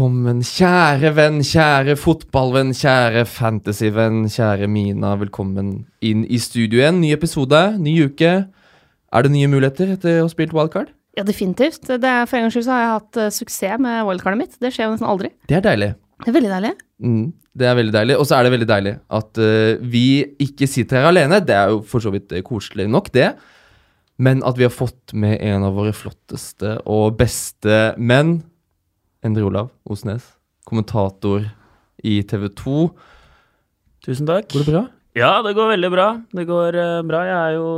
[0.00, 5.10] velkommen, kjære venn, kjære fotballvenn, kjære fantasyvenn, kjære Mina.
[5.20, 7.02] Velkommen inn i studio igjen.
[7.02, 8.30] Ny episode, ny uke.
[9.12, 10.88] Er det nye muligheter etter å ha spilt wildcard?
[11.18, 11.84] Ja, definitivt.
[11.84, 14.56] Det er, for en gangs skyld så har jeg hatt uh, suksess med wildcardet mitt.
[14.56, 15.34] Det skjer jo nesten aldri.
[15.52, 15.92] Det er deilig.
[16.24, 16.74] Det er veldig deilig.
[17.04, 17.22] Mm,
[17.60, 18.16] det er veldig deilig.
[18.22, 20.06] Og så er det veldig deilig at uh, vi
[20.46, 21.44] ikke sitter her alene.
[21.44, 23.34] Det er jo for så vidt koselig nok, det.
[24.16, 28.38] Men at vi har fått med en av våre flotteste og beste menn.
[29.26, 30.24] Endre Olav Osnes.
[30.68, 31.44] Kommentator
[32.04, 32.86] i TV 2.
[34.06, 34.48] Tusen takk.
[34.52, 34.86] Går det bra?
[35.18, 36.06] Ja, det går veldig bra.
[36.32, 37.20] Det går uh, bra.
[37.28, 37.68] Jeg er jo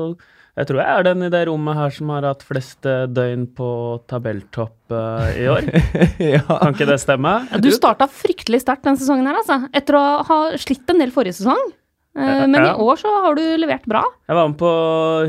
[0.53, 3.47] Jeg tror jeg er den i det rommet her som har hatt flest eh, døgn
[3.57, 3.69] på
[4.05, 5.65] tabelltopp uh, i år.
[6.35, 6.43] ja.
[6.45, 7.33] Kan ikke det stemme?
[7.49, 9.63] Ja, du starta fryktelig sterkt denne sesongen her, altså.
[9.73, 11.73] Etter å ha slitt en del forrige sesong.
[12.13, 12.75] Uh, men Ja.
[12.75, 14.03] i år så har du levert bra.
[14.29, 14.71] Jeg var med på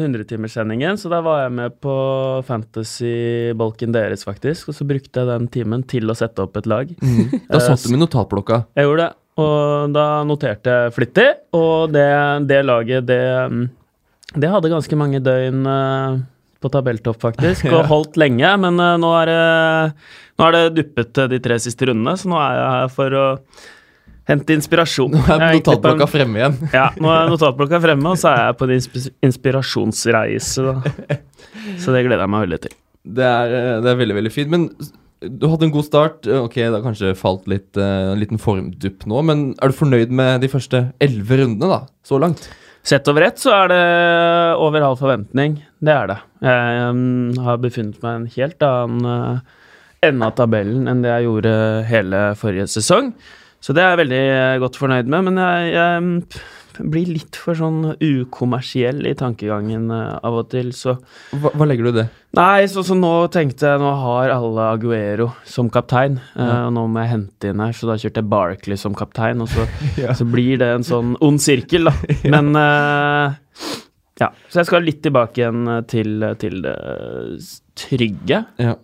[0.02, 1.94] 100-timerssendingen, så da var jeg med på
[2.44, 4.70] fantasy-bolken deres, faktisk.
[4.70, 6.92] Og så brukte jeg den timen til å sette opp et lag.
[7.00, 7.40] Mm.
[7.54, 8.66] Da satt du med notatblokka.
[8.76, 12.10] Jeg gjorde det, og da noterte jeg flittig, og det,
[12.50, 13.64] det laget, det, mm,
[14.44, 16.20] det hadde ganske mange døgn eh,
[16.64, 19.40] på tabelltopp, faktisk, og holdt lenge, men eh, nå er det,
[20.40, 23.18] nå er det duppet eh, de tre siste rundene, så nå er jeg her for
[23.18, 23.26] å
[24.30, 25.14] hente inspirasjon.
[25.14, 26.58] Nå er notatblokka fremme igjen.
[26.74, 31.20] Ja, nå er notatblokka fremme, og så er jeg på en inspirasjonsreise, da.
[31.80, 32.76] Så det gleder jeg meg veldig til.
[33.04, 34.52] Det er, eh, det er veldig, veldig fint.
[34.52, 34.70] Men
[35.24, 36.28] du hadde en god start.
[36.28, 39.74] Eh, Ok, det har kanskje falt litt, eh, en liten formdupp nå, men er du
[39.78, 41.82] fornøyd med de første elleve rundene, da?
[42.04, 42.50] Så langt?
[42.84, 43.84] Sett over ett så er det
[44.60, 45.62] over halv forventning.
[45.80, 46.18] Det er det.
[46.44, 49.40] Jeg um, har befunnet meg i en helt annen uh,
[50.04, 51.54] ende av tabellen enn det jeg gjorde
[51.88, 53.14] hele forrige sesong.
[53.64, 57.38] Så det er jeg veldig uh, godt fornøyd med, men jeg, jeg um, blir litt
[57.38, 60.98] for sånn ukommersiell i tankegangen uh, av og til, så
[61.32, 62.08] Hva, hva legger du i det?
[62.36, 66.58] Nei, så, så nå tenkte jeg Nå har alle Aguero som kaptein, uh, Ja.
[66.68, 69.52] og nå må jeg hente inn her, så da kjørte jeg Barkley som kaptein, og
[69.54, 69.68] så
[70.04, 70.18] Ja.
[70.18, 71.96] så blir det en sånn ond sirkel, da.
[72.36, 73.40] Men uh,
[74.22, 74.30] ja.
[74.50, 76.76] Så jeg skal litt tilbake igjen eh, til, til det
[77.80, 78.44] trygge.
[78.62, 78.76] Ja.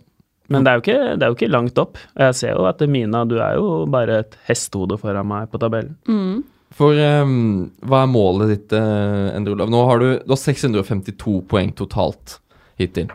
[0.50, 1.98] Men det er, jo ikke, det er jo ikke langt opp.
[2.18, 5.94] Jeg ser jo at Mina, du er jo bare et hestehode foran meg på tabellen.
[6.10, 6.40] Mm.
[6.74, 9.70] For um, hva er målet ditt, uh, Endre Olav?
[9.70, 12.38] Nå har du, du har 652 poeng totalt
[12.80, 13.10] hittil.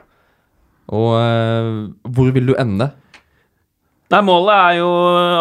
[0.96, 2.92] Og uh, hvor vil du ende?
[4.14, 4.90] Nei, målet er jo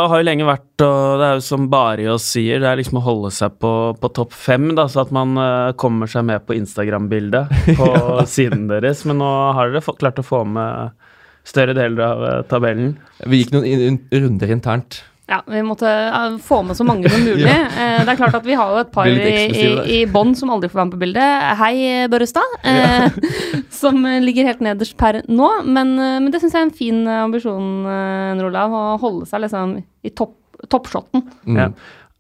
[0.09, 3.05] har jo lenge vært, og det er jo som Bariås sier, det er liksom å
[3.05, 6.57] holde seg på, på topp fem, da, så at man uh, kommer seg med på
[6.57, 7.91] Instagram-bildet på
[8.31, 9.05] siden deres.
[9.07, 10.95] Men nå har dere klart å få med
[11.45, 12.95] større deler av eh, tabellen.
[13.25, 15.03] Vi gikk noen runder internt.
[15.25, 17.47] Ja, vi måtte uh, få med så mange som mulig.
[17.49, 18.03] ja.
[18.05, 19.63] det er klart at vi har jo et par i,
[19.97, 21.47] i, bånn som aldri får være med på bildet.
[21.63, 21.75] Hei,
[22.13, 22.59] Børrestad.
[22.65, 23.09] Ja.
[23.85, 25.51] som eh, ligger helt nederst per nå.
[25.65, 27.69] Men, eh, men det syns jeg er en fin eh, ambisjon,
[28.45, 30.37] Olav, å holde seg liksom i topp,
[30.73, 31.25] toppshoten.
[31.45, 31.61] Mm.
[31.61, 31.69] Ja.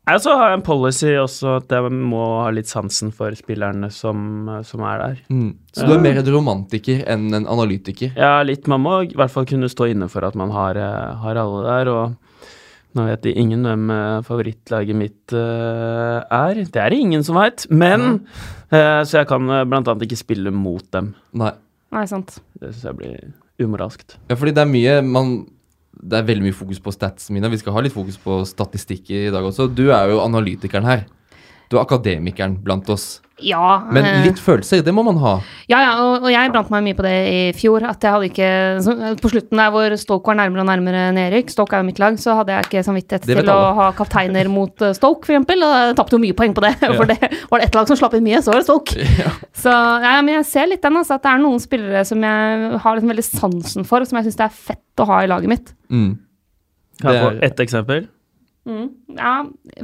[0.04, 4.50] Jeg også har en policy også at jeg må ha litt sansen for spillerne som,
[4.68, 5.22] som er der.
[5.32, 5.54] Mm.
[5.72, 8.12] Så du er mer en romantiker enn en analytiker?
[8.12, 8.68] Ja, litt.
[8.68, 11.62] Man må i hvert fall kunne stå inne for at man har, eh, har alle
[11.64, 11.92] der.
[11.94, 12.34] og
[12.94, 16.60] nå vet ingen hvem eh, favorittlaget mitt uh, er.
[16.68, 17.64] Det er det ingen som veit.
[17.72, 18.20] Men
[18.70, 21.14] uh, Så jeg kan blant annet ikke spille mot dem.
[21.32, 21.54] Nei.
[21.94, 22.42] Nei, sant.
[22.60, 23.16] Det syns jeg blir
[23.62, 24.18] umoralskt.
[24.28, 25.34] Ja, fordi det er mye man
[26.04, 27.48] Det er veldig mye fokus på stats, Mina.
[27.48, 29.70] Vi skal ha litt fokus på statistikk i dag også.
[29.72, 31.06] Du er jo analytikeren her.
[31.72, 33.22] Du er akademikeren blant oss.
[33.44, 33.84] Ja.
[33.92, 35.34] Men eh, litt følelser, det må man ha.
[35.70, 37.84] Ja, ja, og, og jeg brant meg mye på det i fjor.
[37.88, 41.76] At jeg hadde ikke På slutten der hvor Stoke var nærmere og nærmere Erik, Stoke
[41.76, 44.94] er jo mitt lag, så hadde jeg ikke samvittighet til å ha kapteiner mot eh,
[44.96, 45.64] Stoke, for eksempel.
[45.64, 46.74] Og jeg tapte jo mye poeng på det.
[46.98, 47.18] For det
[47.50, 49.08] var det ett lag som slapp inn mye, så var det Stoke.
[49.64, 52.80] Så ja, men jeg ser litt den, altså, at det er noen spillere som jeg
[52.84, 55.50] har liksom veldig sansen for, som jeg syns det er fett å ha i laget
[55.50, 55.72] mitt.
[55.88, 56.12] Mm.
[57.00, 58.06] Kan jeg Det få ett eksempel?
[58.68, 58.86] Mm.
[59.18, 59.34] Ja,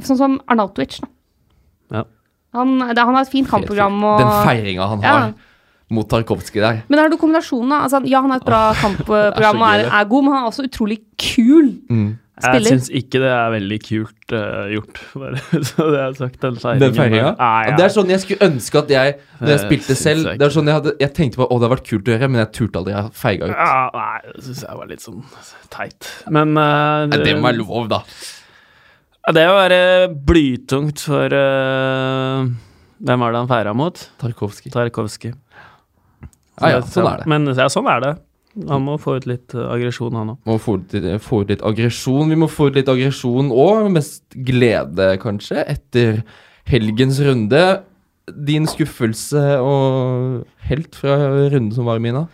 [0.01, 1.09] sånn som Arnautovic, da.
[1.91, 2.03] Ja.
[2.53, 5.13] Han, det, han har et fint kampprogram og Den feiringa han Ja.
[5.19, 5.33] har
[5.91, 6.81] mot Tarkovskij der.
[6.87, 7.81] Men er det du kombinasjonen, da.
[7.83, 10.67] Altså, ja, han har et bra kampprogram og er, er god, men han er også
[10.69, 12.17] utrolig kul Mm.
[12.41, 12.71] Jeg spiller.
[12.73, 16.39] syns ikke det er veldig kult uh, gjort, bare så det er sagt.
[16.41, 16.55] Den
[16.95, 17.35] feiringa?
[17.37, 20.39] Nei, Ja, Det er sånn jeg skulle ønske at jeg, når jeg spilte selv jeg
[20.41, 22.29] Det er sånn jeg, hadde, jeg tenkte på å, det hadde vært kult å gjøre,
[22.33, 22.95] men jeg turte aldri.
[22.95, 23.53] Jeg feiga ut.
[23.53, 25.21] Ja, nei, det syns jeg var litt sånn
[25.75, 26.09] teit.
[26.33, 28.01] Men eh, Nei, det må være lov, da.
[29.27, 29.79] Ja, det å være
[30.25, 32.47] blytungt for uh,
[33.01, 33.99] Hvem var det han feira mot?
[34.21, 34.71] Tarkovskij.
[34.73, 35.35] Tarkovskij.
[36.61, 37.29] Ja, ja, sånn er det.
[37.29, 38.11] Men ja, sånn er det.
[38.67, 40.39] Han må få ut litt uh, aggresjon, han òg.
[40.49, 42.33] Må få ut, litt- få ut litt aggresjon.
[42.33, 46.19] Vi må få ut litt aggresjon og mest glede, kanskje, etter
[46.69, 47.61] helgens runde.
[48.31, 51.15] Din skuffelse og helt fra
[51.51, 52.25] runden som var, Mina?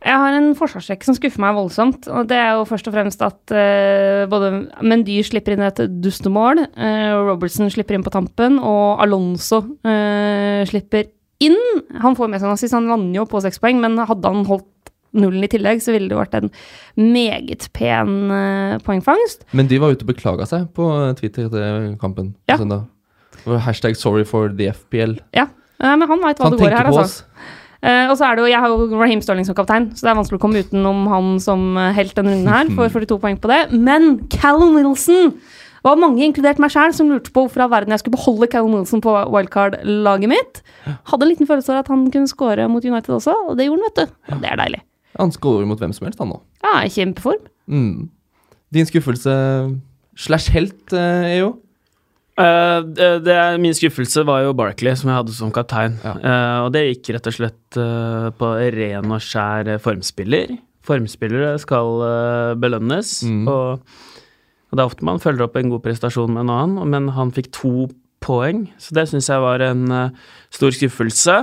[0.00, 2.08] Jeg har en forsvarsrekke som skuffer meg voldsomt.
[2.08, 4.50] Og det er jo først og fremst at uh, både
[4.80, 11.10] Mendy slipper inn et dustemål, uh, Robertson slipper inn på tampen, og Alonso uh, slipper
[11.44, 11.58] inn.
[12.00, 14.46] Han får med seg en assist, han lander jo på seks poeng, men hadde han
[14.48, 14.68] holdt
[15.16, 16.50] nullen i tillegg, så ville det vært en
[17.00, 19.42] meget pen eh, poengfangst.
[19.56, 20.86] Men de var ute og beklaga seg på
[21.18, 22.58] Twitter etter kampen på Ja.
[22.60, 22.86] søndag.
[23.46, 25.18] Hashtag 'sorry for the FPL'.
[25.34, 25.48] Ja,
[25.80, 27.24] eh, men han veit hva Han det går her, altså.
[27.80, 30.12] Eh, og så er det jo, Jeg har jo Raheem Sterling som kaptein, så det
[30.12, 32.70] er vanskelig å komme utenom han som eh, helt denne runden her.
[32.76, 33.62] Får 42 poeng på det.
[33.72, 35.34] Men Callum Wilson
[35.80, 38.50] det var mange, inkludert meg sjøl, som lurte på hvorfor av verden jeg skulle beholde
[38.52, 40.60] Callum Wilson på wildcard-laget mitt.
[41.08, 43.80] Hadde en liten følelse av at han kunne score mot United også, og det gjorde
[43.80, 44.34] han, vet du.
[44.34, 44.80] Og det er deilig.
[45.16, 46.36] Han skårer mot hvem som helst, han nå.
[46.60, 47.48] Ja, i kjempeform.
[47.72, 48.10] Mm.
[48.76, 49.32] Din skuffelse
[50.20, 51.54] slash helt, eh, EO?
[52.40, 55.98] Eh, det, min skuffelse var jo Barkley, som jeg hadde som kaptein.
[56.04, 56.14] Ja.
[56.16, 60.54] Uh, og det gikk rett og slett uh, på ren og skjær formspiller.
[60.86, 62.00] Formspillere skal
[62.58, 63.42] belønnes, Mm.
[63.52, 63.82] og,
[64.70, 67.30] og det er ofte man følger opp en god prestasjon med en annen, men han
[67.36, 67.90] fikk to
[68.24, 69.84] poeng, så det syns jeg var en
[70.50, 71.36] stor skuffelse.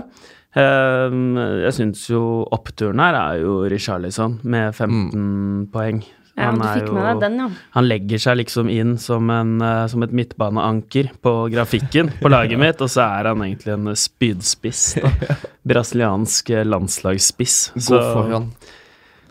[0.57, 2.21] Jeg syns jo
[2.55, 6.01] oppturen her er jo Richarlison med 15 poeng.
[6.37, 7.47] Ja, Han du fikk med jo- deg den, ja.
[7.73, 12.59] han legger seg liksom inn som, en, eh, som et midtbaneanker på grafikken på laget
[12.63, 14.83] mitt, og så er han egentlig en spydspiss.
[15.01, 15.09] Da.
[15.73, 17.55] Brasiliansk eh, landslagsspiss.
[17.87, 18.51] Gå foran.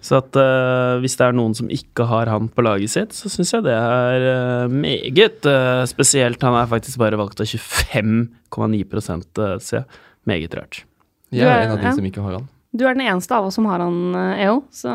[0.02, 3.30] så at uh, hvis det er noen som ikke har han på laget sitt, så
[3.32, 4.26] syns jeg det er
[4.66, 6.42] uh, meget uh, spesielt.
[6.42, 8.82] Han er faktisk bare valgt av 25,9
[9.38, 9.84] uh, se.
[10.26, 10.82] Meget rart.
[11.30, 11.94] Jeg er er- en av de ja.
[11.94, 12.48] som ikke har han.
[12.76, 14.93] Du er den eneste av oss som har han, eh, EO, så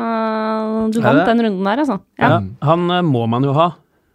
[0.92, 1.98] du vant den runden der, altså.
[2.20, 2.28] Ja.
[2.36, 3.72] Ja, han eh, må man jo ha.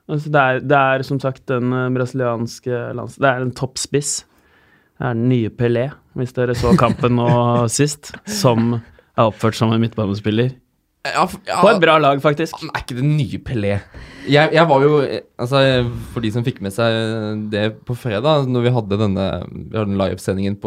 [0.08, 3.18] Altså, det, er, det er som sagt den eh, brasilianske lands...
[3.20, 4.22] Det er en toppspiss.
[4.98, 7.28] Det er den nye Pelé, hvis dere så kampen nå
[7.78, 10.56] sist, som er oppført som en midtbanespiller.
[11.14, 12.58] Ja, ja, På et bra lag, faktisk.
[12.62, 13.74] Han er ikke den nye Pelé.
[14.28, 15.00] Jeg, jeg var jo
[15.40, 15.62] Altså,
[16.14, 20.00] for de som fikk med seg det på fredag, når vi hadde denne Vi hadde
[20.02, 20.58] livesendingen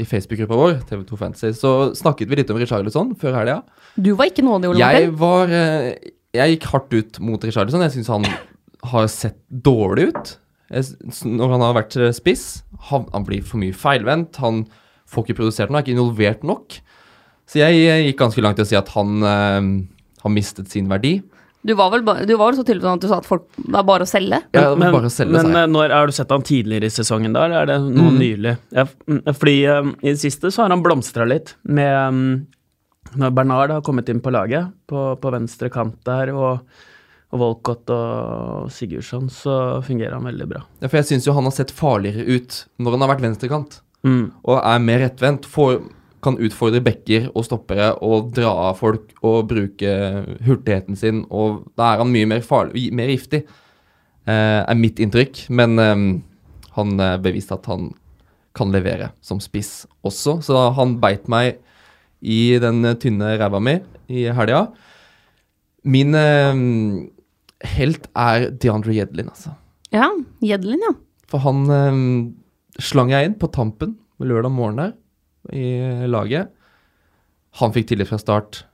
[0.00, 3.60] i Facebook-gruppa vår, TV2 Fantasy, så snakket vi litt om Richarlison før helga.
[3.94, 5.92] Du var ikke nådig, Ole Jeg var eh,
[6.34, 7.84] Jeg gikk hardt ut mot Richarlison.
[7.86, 8.26] Jeg syns han
[8.94, 10.38] har sett dårlig ut
[10.72, 10.96] jeg,
[11.28, 12.64] når han har vært eh, spiss.
[12.90, 14.40] Han, han blir for mye feilvendt.
[14.42, 14.64] Han
[15.10, 16.78] får ikke produsert noe, er ikke involvert nok.
[17.50, 17.76] Så jeg,
[18.08, 19.70] gikk ganske langt til å si at han eh,
[20.24, 21.18] har mistet sin verdi.
[21.64, 23.86] Du var vel, du var vel så tydelig at du sa at folk, det er
[23.88, 24.36] bare å selge?
[24.52, 25.56] Ja, det var bare å selge men seg.
[25.62, 28.18] eh, når har du sett han tidligere i sesongen, da, eller er det noe Mm.
[28.20, 28.52] nylig?
[28.76, 32.46] Ja, mm, fordi eh, i det siste så har han blomstra litt med um,
[33.16, 36.64] Når Bernard har kommet inn på laget, på, på venstre kant der, og,
[37.32, 40.62] og Volcott og Sigurdsson, så fungerer han veldig bra.
[40.82, 43.80] Ja, for jeg syns jo han har sett farligere ut når han har vært venstrekant
[44.04, 44.32] Mm.
[44.44, 45.46] og er mer rettvendt.
[45.48, 45.78] Får,
[46.24, 49.90] kan utfordre bekker og stoppere og dra av folk og bruke
[50.46, 53.44] hurtigheten sin, og da er han mye mer farlig, mer giftig,
[54.26, 55.44] eh, er mitt inntrykk.
[55.54, 56.04] Men eh,
[56.78, 57.92] han eh, beviste at han
[58.54, 61.58] kan levere som spiss også, så han beit meg
[62.24, 64.66] i den eh, tynne ræva mi i helga.
[65.84, 66.64] Min eh,
[67.76, 69.54] helt er DeAndre Jedlin, altså.
[69.94, 70.08] Ja,
[70.44, 70.94] Jedlin, ja.
[71.30, 72.02] For han eh,
[72.82, 74.92] slang jeg inn på tampen lørdag morgen der
[75.52, 76.48] i laget.
[77.60, 78.64] Han fikk tillit fra start.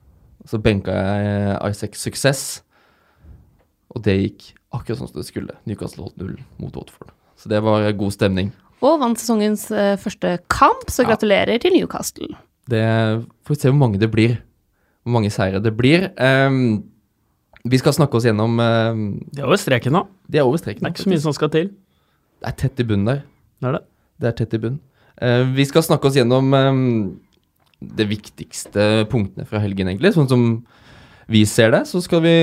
[0.48, 2.62] Så benka jeg Isaac Success.
[3.94, 5.56] Og det gikk akkurat sånn som det skulle.
[5.68, 7.10] Newcastle holdt null mot Watford.
[7.36, 8.52] Så det var god stemning.
[8.80, 11.10] Og vant sesongens eh, første kamp, så Ja.
[11.10, 12.30] gratulerer til Newcastle.
[12.70, 12.80] Det
[13.44, 14.38] Får vi se hvor mange det blir.
[15.04, 16.10] Hvor mange seire det blir.
[16.20, 16.84] Um,
[17.64, 20.06] vi skal snakke oss gjennom ehm, Det er over streken nå.
[20.30, 20.80] Det er over streken.
[20.80, 21.68] Det er ikke så mye som skal til.
[22.40, 23.22] Det er tett i bunnen der.
[23.60, 23.82] Det er det.
[24.20, 24.78] Det er tett i bunn.
[25.20, 26.78] Eh, vi skal snakke oss gjennom eh,
[27.96, 30.14] det viktigste punktene fra helgen, egentlig.
[30.16, 30.46] Sånn som
[31.30, 32.36] vi ser det, så skal vi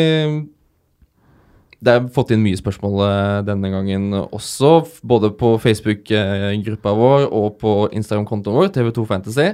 [1.78, 7.60] Det er fått inn mye spørsmål eh, denne gangen også, både på Facebook-gruppa vår og
[7.62, 9.52] på Instagram-kontoen vår, TV2 Fantasy.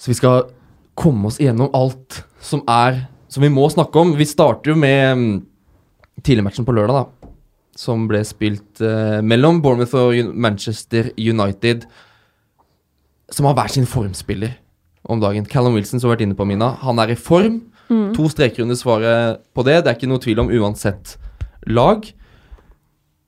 [0.00, 0.48] Så vi skal
[0.96, 4.16] komme oss gjennom alt som er Som vi må snakke om.
[4.18, 5.34] Vi starter jo med mm,
[6.26, 7.19] tidligmatchen på lørdag, da
[7.76, 11.86] som ble spilt eh, mellom Bournemouth og Manchester United,
[13.30, 14.56] som har hver sin formspiller
[15.08, 15.46] om dagen.
[15.46, 17.60] Callum Wilson, som har vært inne på, Mina, han er i form.
[18.14, 19.80] To streker under svaret på det.
[19.82, 21.16] Det er ikke noe tvil om uansett
[21.66, 22.04] lag.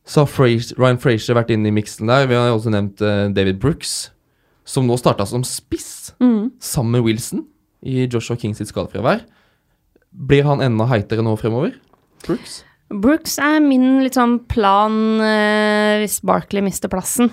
[0.06, 2.28] Så har Fraser, Ryan Frazier vært inne i miksen der.
[2.30, 4.10] Vi har også nevnt eh, David Brooks,
[4.66, 6.52] som nå starta som spiss, Mm.
[6.62, 7.44] sammen med Wilson,
[7.82, 9.24] i Joshua Kings sitt skadefravær.
[10.14, 11.72] Blir han enda heitere nå fremover?
[12.26, 12.60] Brooks?
[13.00, 14.94] Brooks er min litt sånn plan
[15.24, 17.30] eh, hvis Barkley mister plassen.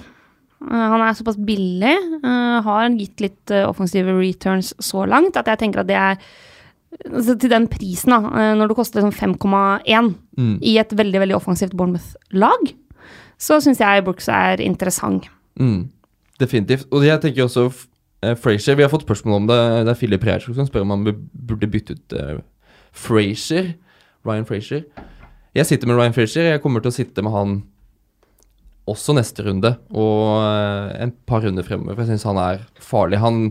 [0.59, 5.47] Uh, han er såpass billig, uh, har gitt litt uh, offensive returns så langt, at
[5.47, 6.17] jeg tenker at det er
[7.07, 10.59] altså, Til den prisen, da, når det koster liksom 5,1 Mm.
[10.63, 12.69] i et veldig veldig offensivt Bournemouth-lag,
[13.35, 15.25] så syns jeg Brooks er interessant.
[15.59, 15.89] Mm.
[16.39, 16.85] Definitivt.
[16.91, 19.59] Og jeg tenker også uh, Frazier Vi har fått spørsmål om det.
[19.83, 22.15] Det er Philip Reierskog som spør om han burde bytte ut
[22.95, 23.73] Frazier.
[24.25, 24.83] Ryan Frazier.
[25.57, 26.51] Jeg sitter med Ryan Frazier.
[26.53, 27.55] Jeg kommer til å sitte med han
[28.89, 31.95] også neste runde og eh, en par runder fremover.
[31.97, 33.19] For jeg syns han er farlig.
[33.21, 33.49] Han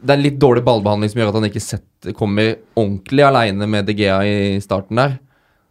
[0.00, 3.86] Det er litt dårlig ballbehandling som gjør at han ikke sett, kommer ordentlig aleine med
[3.90, 5.18] DGA i starten der.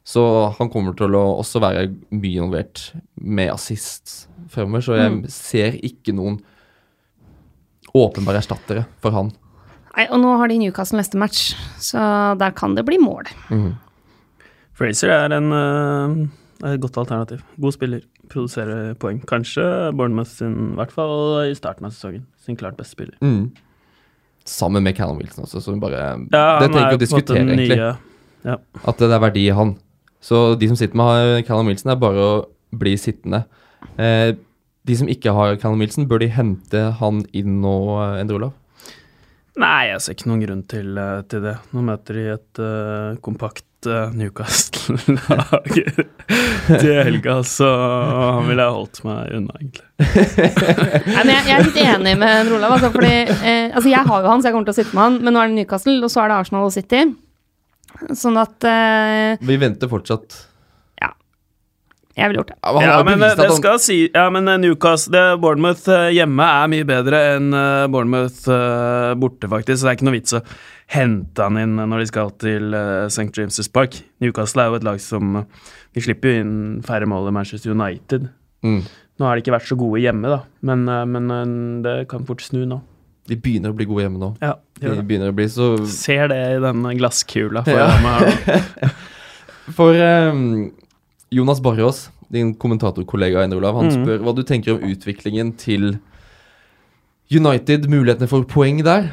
[0.05, 0.21] Så
[0.57, 2.83] han kommer til å også være mye involvert
[3.19, 4.81] med assist fremover.
[4.85, 5.23] Så jeg Mm.
[5.29, 6.39] ser ikke noen
[7.95, 9.31] åpenbare erstattere for han.
[9.97, 13.25] Nei, og nå har de Newcastle neste match, så der kan det bli mål.
[14.79, 15.51] Fraser er en,
[16.63, 17.41] et godt alternativ.
[17.59, 18.05] God spiller.
[18.29, 19.19] Produserer poeng.
[19.27, 19.63] Kanskje
[19.97, 23.17] Bournemouth sin, i hvert fall i starten av sesongen, sin klart beste spiller.
[23.25, 23.49] Mm.
[24.49, 25.97] Sammen med Callum Wilson også, så bare
[26.31, 27.77] Ja, Det trenger er ikke å diskutere, egentlig.
[27.77, 28.57] nye-
[28.87, 29.75] At det er verdi i han.
[30.21, 32.45] Så de som sitter med Callum Wilson, er bare å
[32.77, 33.45] bli sittende.
[33.97, 34.33] Eh,
[34.85, 38.53] de som ikke har Callum Wilson, bør de hente han inn nå, Endre Olav?
[39.57, 41.57] Nei, jeg ser ikke noen grunn til, eh, til det.
[41.73, 45.69] Nå møter de et uh, kompakt uh, Newcastle-lag
[46.81, 49.85] til helga, så han ville jeg holdt meg unna, egentlig.
[51.15, 52.75] Nei, men jeg, jeg er litt enig med Olav.
[52.77, 55.03] Altså, fordi, eh, altså jeg har jo han, så jeg kommer til å sitte med
[55.05, 55.17] han.
[55.23, 57.05] Men nå er det Newcastle, og så er det Arsenal og City.
[58.15, 60.37] Sånn at eh, Vi venter fortsatt.
[62.17, 62.57] Jeg ville gjort det.
[62.83, 66.67] Ja, men bevist det han- skal si Ja, men eh, Newcastle Bournemouth eh, hjemme er
[66.67, 69.79] mye bedre enn eh, Bournemouth eh, borte, faktisk.
[69.79, 70.41] Så det er ikke noe vits å
[70.89, 73.29] hente han inn når de skal til eh, St.
[73.37, 74.01] James' Park.
[74.19, 75.43] Newcastle er jo et lag som eh,
[75.95, 78.29] Vi slipper jo inn færre mål enn Manchester United.
[78.65, 78.81] mm.
[79.19, 82.23] Nå har de ikke vært så gode hjemme, da, men, eh, men eh, det kan
[82.27, 82.77] fort snu nå.
[83.27, 84.29] De begynner å bli gode hjemme nå.
[84.41, 87.89] Ja, De de begynner å bli så Ser det i den glasskula Ja.
[88.01, 88.89] meg her nå.
[89.75, 90.71] For ehm,
[91.31, 95.97] Jonas Barrås, din kommentatorkollega Olav, han spør spør hva du tenker om utviklingen til
[97.31, 99.11] United, mulighetene for poeng der.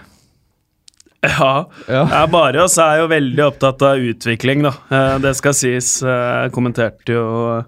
[1.27, 1.67] Ja.
[1.91, 2.05] Ja.
[2.31, 4.73] Barås er jo veldig opptatt av utvikling, da.
[4.93, 6.03] Eh, Det skal sies.
[6.03, 7.65] eh, Jeg kommenterte jo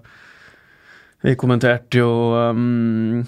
[1.25, 3.25] Vi kommenterte jo um,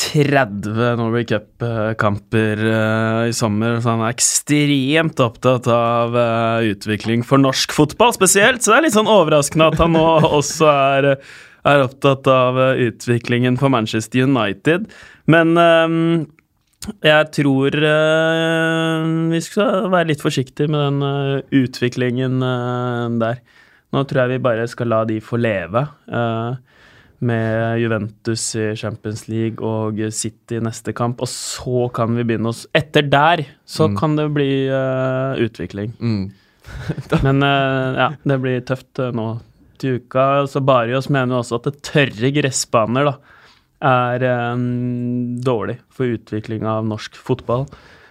[0.00, 7.42] 30 Norway Cup-kamper uh, i sommer, så han er ekstremt opptatt av uh, utvikling for
[7.42, 8.64] norsk fotball spesielt.
[8.64, 10.04] Så det er litt sånn overraskende at han nå
[10.40, 11.10] også er,
[11.68, 14.90] er opptatt av uh, utviklingen for Manchester United.
[15.30, 15.54] Men
[16.80, 23.42] jeg tror eh, vi skal være litt forsiktige med den eh, utviklingen eh, der.
[23.92, 25.84] Nå tror jeg vi bare skal la de få leve.
[26.08, 26.56] eh,
[27.20, 31.20] med Juventus i Champions League og City i neste kamp.
[31.20, 33.96] Og så kan vi begynne oss Etter der så Mm.
[33.98, 35.92] kan det bli uh, utvikling.
[36.00, 36.30] Mm.
[37.26, 39.40] Men uh, ja, det blir tøft uh, nå
[39.78, 40.46] til uka.
[40.48, 43.14] Så Barrios mener også at det tørre gressbaner da,
[43.80, 44.20] er
[45.40, 47.64] dårlig for utvikling av norsk fotball.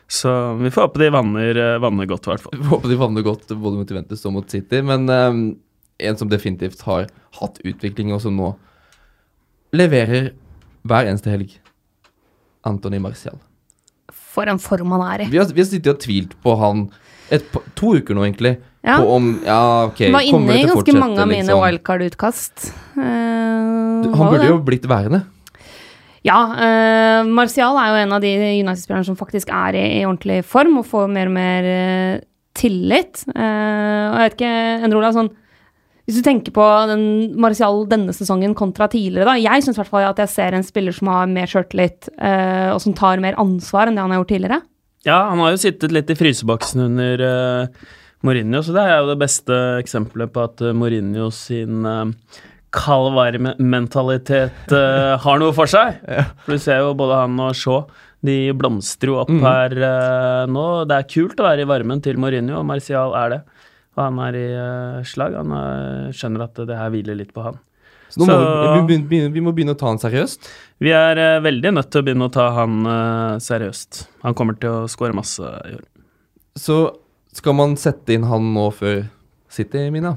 [0.09, 2.55] Så vi får håpe de vanner, vanner godt, i hvert fall.
[2.57, 4.81] Vi håper de vanner godt både mot Juventus og mot City.
[4.81, 7.05] Men en som definitivt har
[7.37, 8.55] hatt utvikling, og som nå
[9.75, 10.31] leverer
[10.87, 11.53] hver eneste helg.
[12.67, 13.37] Antony Marcial.
[14.09, 15.29] For en form han er i.
[15.31, 16.87] Vi har, vi har sittet og tvilt på han
[17.33, 17.45] et,
[17.77, 18.55] to uker nå, egentlig.
[18.85, 18.99] Ja.
[19.01, 21.43] På om Ja, ok, Var kommer inne det i til å ganske mange av mine
[21.45, 21.59] liksom?
[21.65, 22.69] wildcard-utkast.
[22.95, 23.03] Uh,
[24.15, 24.49] Han burde det.
[24.53, 25.25] jo blitt værende.
[26.25, 30.41] Ja, uh, Martial er jo en av de United-spillerne som faktisk er i, i ordentlig
[30.47, 32.23] form og får mer og mer uh,
[32.59, 33.23] tillit.
[33.31, 34.55] Uh, og jeg vet ikke,
[34.87, 35.31] Endre Olav, sånn
[36.09, 37.03] Hvis du tenker på den
[37.37, 39.35] Marcial denne sesongen kontra tidligere, da.
[39.37, 42.73] Jeg syns i hvert fall at jeg ser en spiller som har mer sjøltillit, uh,
[42.73, 44.57] og som tar mer ansvar enn det han har gjort tidligere.
[45.05, 47.93] Ja, han har jo sittet litt i fryseboksen under uh,
[48.25, 52.09] Mourinho, så det er jo det beste eksempelet på at uh, Mourinho sin uh,
[52.73, 56.01] kald-varm-mentalitet uh, har noe for seg.
[56.41, 57.85] For du ser jo både han og Shaw,
[58.25, 59.45] de blomstrer jo opp mm.
[59.45, 60.67] her uh, nå.
[60.89, 63.43] Det er kult å være i varmen til Mourinho, og Martial er det.
[63.99, 65.33] Og han er i eh, slag.
[65.35, 67.57] Han eh, skjønner at det her hviler litt på han.
[68.09, 70.47] Så nå må Så- vi, vi, begynne, begynne- vi må begynne å ta han seriøst.
[70.79, 72.79] Vi er eh, veldig nødt til å begynne å ta han
[73.43, 74.05] seriøst.
[74.23, 75.83] Han kommer til å skåre masse i år.
[76.57, 76.79] Så
[77.35, 79.03] skal man sette inn han nå før
[79.51, 80.15] City, Mina?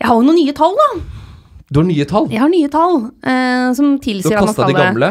[0.00, 0.88] Jeg har jo noen nye tall, da.
[1.72, 2.28] Du har nye tall.
[2.30, 5.10] Jeg har nye tall eh, som Du tilsier har at man kasta de gamle.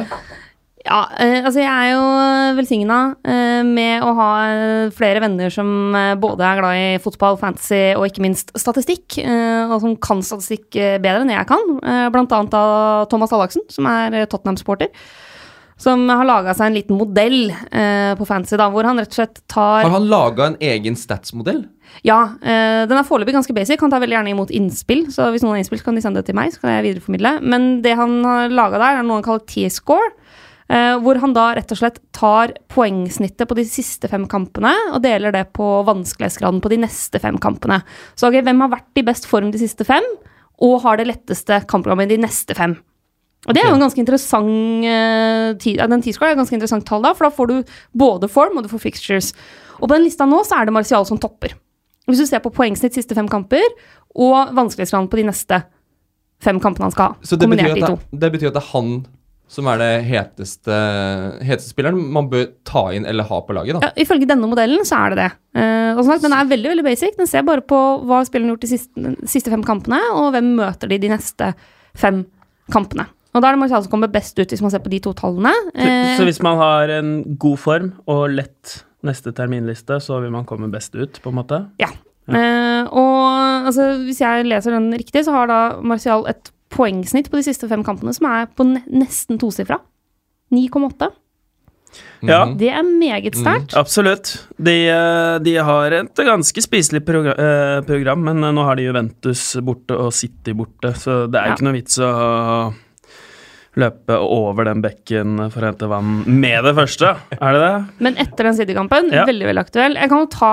[0.84, 5.96] Ja, eh, altså jeg er jo velsigna eh, med å ha eh, flere venner som
[5.96, 10.24] eh, både er glad i fotball, fantasy og ikke minst statistikk, eh, og som kan
[10.28, 11.78] statistikk eh, bedre enn jeg kan.
[11.80, 14.92] Eh, blant annet av Thomas Hallaksen, som er eh, Tottenham-supporter.
[15.84, 19.18] Som har laga seg en liten modell eh, på fantasy, da, hvor han rett og
[19.22, 21.64] slett tar Har han laga en egen statsmodell?
[22.06, 23.80] Ja, eh, den er foreløpig ganske basic.
[23.82, 26.20] Han tar veldig gjerne imot innspill, så hvis noen har innspill, så kan de sende
[26.20, 27.38] det til meg, så kan jeg videreformidle.
[27.48, 30.12] Men det han har laga der, er noe han kaller T-score.
[30.70, 35.02] Eh, hvor han da rett og slett tar poengsnittet på de siste fem kampene og
[35.04, 37.82] deler det på vanskelighetsgraden på de neste fem kampene.
[38.16, 40.06] Så okay, hvem har vært i best form de siste fem,
[40.64, 42.78] og har det letteste kampprogrammet de neste fem?
[43.44, 46.86] Og det er jo en ganske interessant eh, ti- Den T-score er et ganske interessant
[46.88, 49.34] tall, da, for da får du både form og du får fixtures.
[49.82, 51.58] Og på den lista nå så er det Martial som topper.
[52.08, 53.64] Hvis du ser på poengsnitt siste fem kamper,
[54.16, 55.60] og vanskelighetsgraden på de neste
[56.44, 57.36] fem kampene han skal ha.
[57.40, 57.98] Kombinert de to.
[58.12, 58.90] det, det betyr at det er han
[59.54, 60.78] som er det heteste,
[61.46, 63.90] heteste spilleren man bør ta inn eller ha på laget, da.
[63.92, 65.32] Ja, ifølge denne modellen så er det det.
[65.62, 67.18] Eh, og sånn Den er veldig veldig basic.
[67.20, 67.80] Den ser bare på
[68.10, 71.12] hva spilleren har gjort de siste, de siste fem kampene, og hvem møter de de
[71.14, 71.52] neste
[71.94, 72.24] fem
[72.74, 73.06] kampene.
[73.34, 75.14] Og Da er det Martial som kommer best ut, hvis man ser på de to
[75.18, 75.54] tallene.
[75.74, 80.32] Så, Eh, så hvis man har en god form og lett neste terminliste, så vil
[80.32, 81.66] man komme best ut, på en måte?
[82.30, 87.40] Eh, og altså, hvis jeg leser den riktig, så har da Martial et poengsnitt på
[87.40, 89.80] de siste fem kampene som er på ne nesten tosifra.
[90.54, 91.12] 9,8.
[92.26, 92.46] Ja.
[92.46, 92.58] Mhm.
[92.58, 93.76] Det er meget sterkt.
[93.78, 94.32] Absolutt.
[94.58, 99.44] De, eh, de har et ganske spiselig eh, program, men eh, nå har de Juventus
[99.62, 101.54] borte og City borte, så det er Ja.
[101.54, 102.74] ikke noe vits å
[103.76, 107.16] løpe over den bekken for å hente vann med det første.
[107.40, 107.72] Er det det?
[108.06, 109.24] Men etter den City-kampen, Ja.
[109.26, 109.96] veldig veldig aktuell.
[109.98, 110.52] Jeg kan jo ta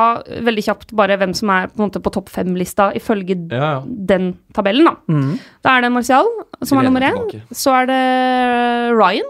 [0.49, 3.83] veldig kjapt bare hvem som er på, en måte på topp fem-lista ifølge Ja, ja.
[3.87, 4.85] den tabellen.
[4.89, 5.39] Da mm.
[5.63, 6.25] Da er det Martial
[6.63, 7.43] som er nummer én.
[7.53, 9.29] Så er det Ryan.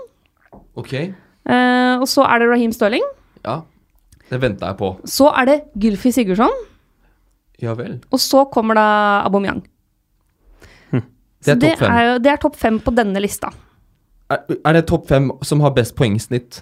[0.76, 3.02] Ok, eh, og så er det Raheem Stirling.
[3.44, 3.62] ja.
[4.30, 4.88] Det venter jeg på.
[5.10, 6.52] Så er det Gylfi Sigurdsson.
[7.60, 7.96] Ja vel.
[8.12, 9.64] Og så kommer da Aubameyang.
[10.92, 11.02] Det
[11.42, 12.22] Så er det topp fem.
[12.22, 13.50] det er topp fem på denne lista.
[14.30, 16.60] Er, er det topp fem som har best poengsnitt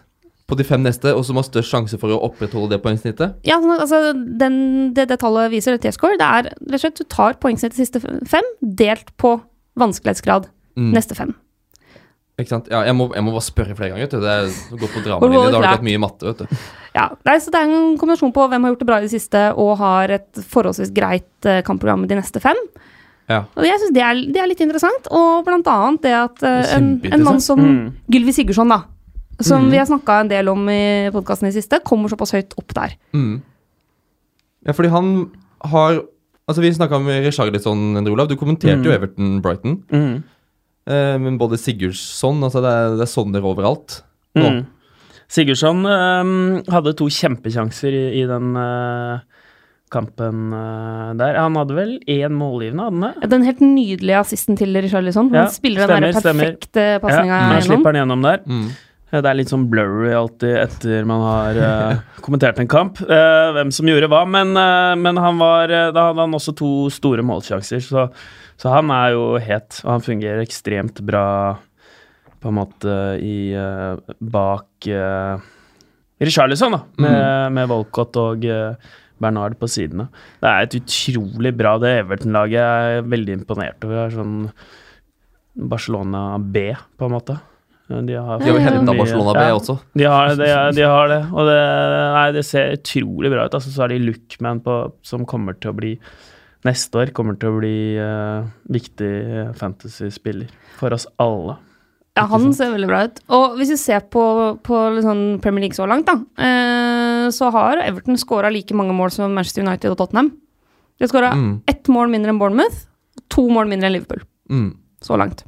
[0.49, 3.35] på de fem neste, og som har størst sjanse for å opprettholde det poengsnittet?
[3.45, 3.99] Ja, sånn altså,
[4.41, 4.55] den,
[4.97, 7.85] det, det tallet viser, et T-score, det er rett og slett du tar poengsnittet de
[7.85, 8.01] siste
[8.33, 9.37] fem, delt på
[9.79, 10.93] vanskelighetsgrad Mm.
[10.95, 11.33] neste fem.
[12.39, 12.69] Ikke sant?
[12.71, 14.05] Ja, jeg må, jeg må bare spørre flere ganger.
[14.07, 14.21] Vet du.
[14.23, 15.41] Det er gått på dramalinje.
[15.51, 16.29] Da har du gått mye matte.
[16.29, 16.61] vet du.
[16.95, 19.11] Ja, nei, så Det er en kombinasjon på hvem har gjort det bra i det
[19.11, 22.61] siste og har et forholdsvis greit eh, kampprogram de neste fem.
[23.29, 23.43] Ja.
[23.57, 26.77] Og jeg synes det er, det er litt interessant, og blant annet det at uh,
[26.77, 27.93] en, en mann som Mm.
[28.11, 28.83] Gylvi Sigurdsson, da,
[29.41, 29.71] som Mm.
[29.71, 32.97] vi har snakka en del om i podkasten i siste, kommer såpass høyt opp der.
[33.13, 33.43] Mm.
[34.67, 35.31] Ja, fordi han
[35.65, 36.03] har
[36.49, 38.27] Altså, Vi snakka med Richarlison, Endre Olav.
[38.31, 38.85] Du kommenterte Mm.
[38.87, 39.83] jo Everton-Brighton.
[39.93, 40.23] Mhm.
[40.89, 43.99] Eh, men både Sigurdsson altså det er, det er sånner overalt.
[44.35, 44.49] Nå.
[44.49, 44.67] Mm.
[45.29, 49.19] Sigurdsson um, hadde to kjempekjanser i, i den øh,
[49.93, 51.39] kampen øh, der.
[51.41, 53.31] Han hadde vel én målgivende, hadde han det?
[53.33, 55.31] Den helt nydelige assisten til Richarlison.
[55.35, 57.67] Ja, han spiller den stemmer, der perfekte pasninga Ja, gjennom.
[57.71, 58.45] slipper den gjennom der.
[58.47, 58.69] Mm.
[59.11, 63.53] Eh, Det er litt sånn blurry alltid etter man har uh, kommentert en kamp, uh,
[63.57, 64.25] hvem som gjorde hva.
[64.29, 68.05] Men, uh, men han var, eh, da hadde han også to store målsjanser, så,
[68.61, 69.81] så han er jo het.
[69.87, 71.57] Og han fungerer ekstremt bra
[72.39, 72.93] på en måte
[73.25, 75.41] i eh, bak uh,
[76.21, 78.75] Richarlison, da, med, med Volcott og eh,
[79.23, 80.09] Bernard på sidene.
[80.43, 84.01] Det er et utrolig bra Det Everton-laget jeg er veldig imponert over.
[84.05, 84.37] Er sånn
[85.59, 87.39] Barcelona B, på en måte.
[87.89, 89.53] De har, De har henta Barcelona B ja.
[89.57, 89.79] også.
[89.97, 91.23] De har det, de har det.
[91.33, 91.61] Og det,
[92.15, 93.55] nei, det ser utrolig bra ut.
[93.57, 95.95] Altså, så er de Lookman på, som kommer til å bli
[96.67, 98.43] Neste år kommer til å bli uh,
[98.75, 99.11] viktig
[99.61, 100.51] fantasy-spiller
[100.81, 101.55] for oss alle.
[102.19, 103.21] Ja, han ser veldig bra ut.
[103.31, 104.23] Og hvis vi ser på,
[104.67, 106.98] på sånn Premier League så langt, da, eh,
[107.35, 110.31] så har Everton skåra like mange mål som Manchester United og Tottenham.
[110.99, 111.63] De har skåra Mm.
[111.67, 112.87] ett mål mindre enn Bournemouth,
[113.31, 114.23] to mål mindre enn Liverpool.
[114.51, 114.77] Mm.
[115.03, 115.45] Så langt.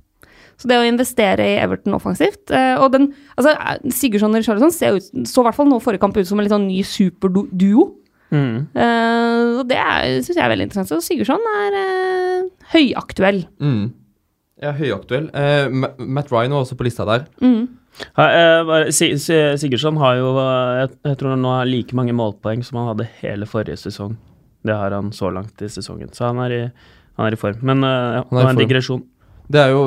[0.61, 4.71] Så det å investere i Everton offensivt eh, Og den, altså, eh, Sigurdsson og Richarlison
[4.71, 6.83] ser ut, så i hvert fall nå forrige kamp ut som en litt sånn ny
[6.85, 7.95] superduo.
[8.31, 8.69] Mm.
[8.77, 9.79] Uh, og det
[10.23, 10.88] syns jeg er veldig interessant.
[10.93, 13.40] Så Sigurdsson er uh, høyaktuell.
[13.59, 13.93] Mm.
[14.62, 15.31] Ja, høyaktuell.
[15.35, 17.25] Uh, Matt Ryan var også på lista der.
[17.43, 17.64] Mm.
[18.16, 22.92] Eh, Sigurdsson har jo eh, jeg, tror han nå har like mange målpoeng som han
[22.92, 24.16] hadde hele forrige sesong.
[24.66, 26.62] Det har han så langt i sesongen, så han er i,
[27.18, 27.61] han er i form.
[27.66, 29.05] Men eh, ja, det var en digresjon.
[29.50, 29.85] Det er jo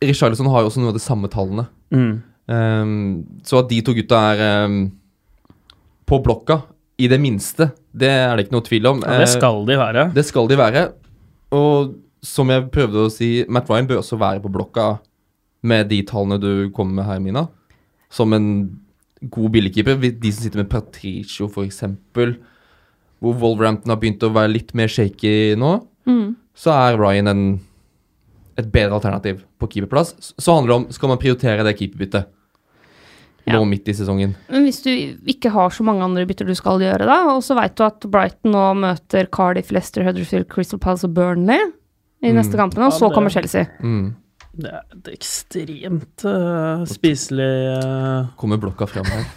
[0.00, 1.66] Richarlison har jo også noen av de samme tallene.
[1.92, 2.12] Mm.
[2.50, 2.92] Um,
[3.46, 4.78] så at de to gutta er um,
[6.08, 6.62] på blokka,
[7.00, 8.98] i det minste, det er det ikke noe tvil om.
[9.04, 10.08] Ja, det skal de være.
[10.12, 10.82] det skal de være.
[11.56, 14.88] Og som jeg prøvde å si, Matt Ryan bør også være på blokka
[15.62, 17.48] med de tallene du kommer med her, Mina.
[18.10, 18.80] som en
[19.30, 20.00] god billigkeeper.
[20.20, 22.36] De som sitter med Patricio, eksempel,
[23.20, 26.34] hvor Wolverhampton har begynt å være litt mer shaky nå, Mm.
[26.56, 27.60] så er Ryan en,
[28.56, 30.32] et bedre alternativ på keeperplass.
[30.40, 32.26] Så handler det om skal man prioritere det keeperbyttet
[33.46, 33.54] Ja.
[33.54, 34.34] nå midt i sesongen.
[34.50, 34.90] Men hvis du
[35.26, 38.00] ikke har så mange andre bytter du skal gjøre, da, og så veit du at
[38.00, 41.60] Brighton nå møter Cardiff, Leicester, Huddersfield, Crystal Palace og Burnley
[42.22, 42.36] i Mm.
[42.36, 43.66] neste kampene, og så kommer Chelsea.
[43.82, 44.14] Mm.
[44.50, 48.30] Det er et ekstremt uh, spiselig uh...
[48.40, 49.28] Kommer blokka fram her.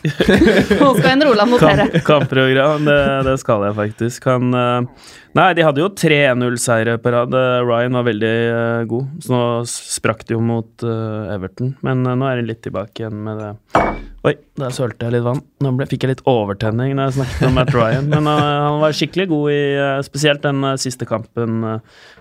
[0.80, 1.86] Nå skal en Roland notere.
[1.92, 2.88] kamp, kampprogram.
[2.90, 2.98] Det,
[3.30, 4.26] det skal jeg faktisk.
[4.26, 7.34] Han øh, Nei, de hadde jo 3-0-seire på rad.
[7.34, 11.72] Eh, Ryan var veldig uh, god, så nå sprakk de jo mot uh, Everton.
[11.86, 13.82] Men uh, nå er de litt tilbake igjen med det.
[14.30, 15.42] Oi, der sølte jeg litt vann.
[15.66, 18.12] Nå ble, fikk jeg litt overtenning når jeg snakket om Matt Ryan.
[18.14, 19.64] Men han var skikkelig god i
[20.06, 21.66] spesielt den siste kampen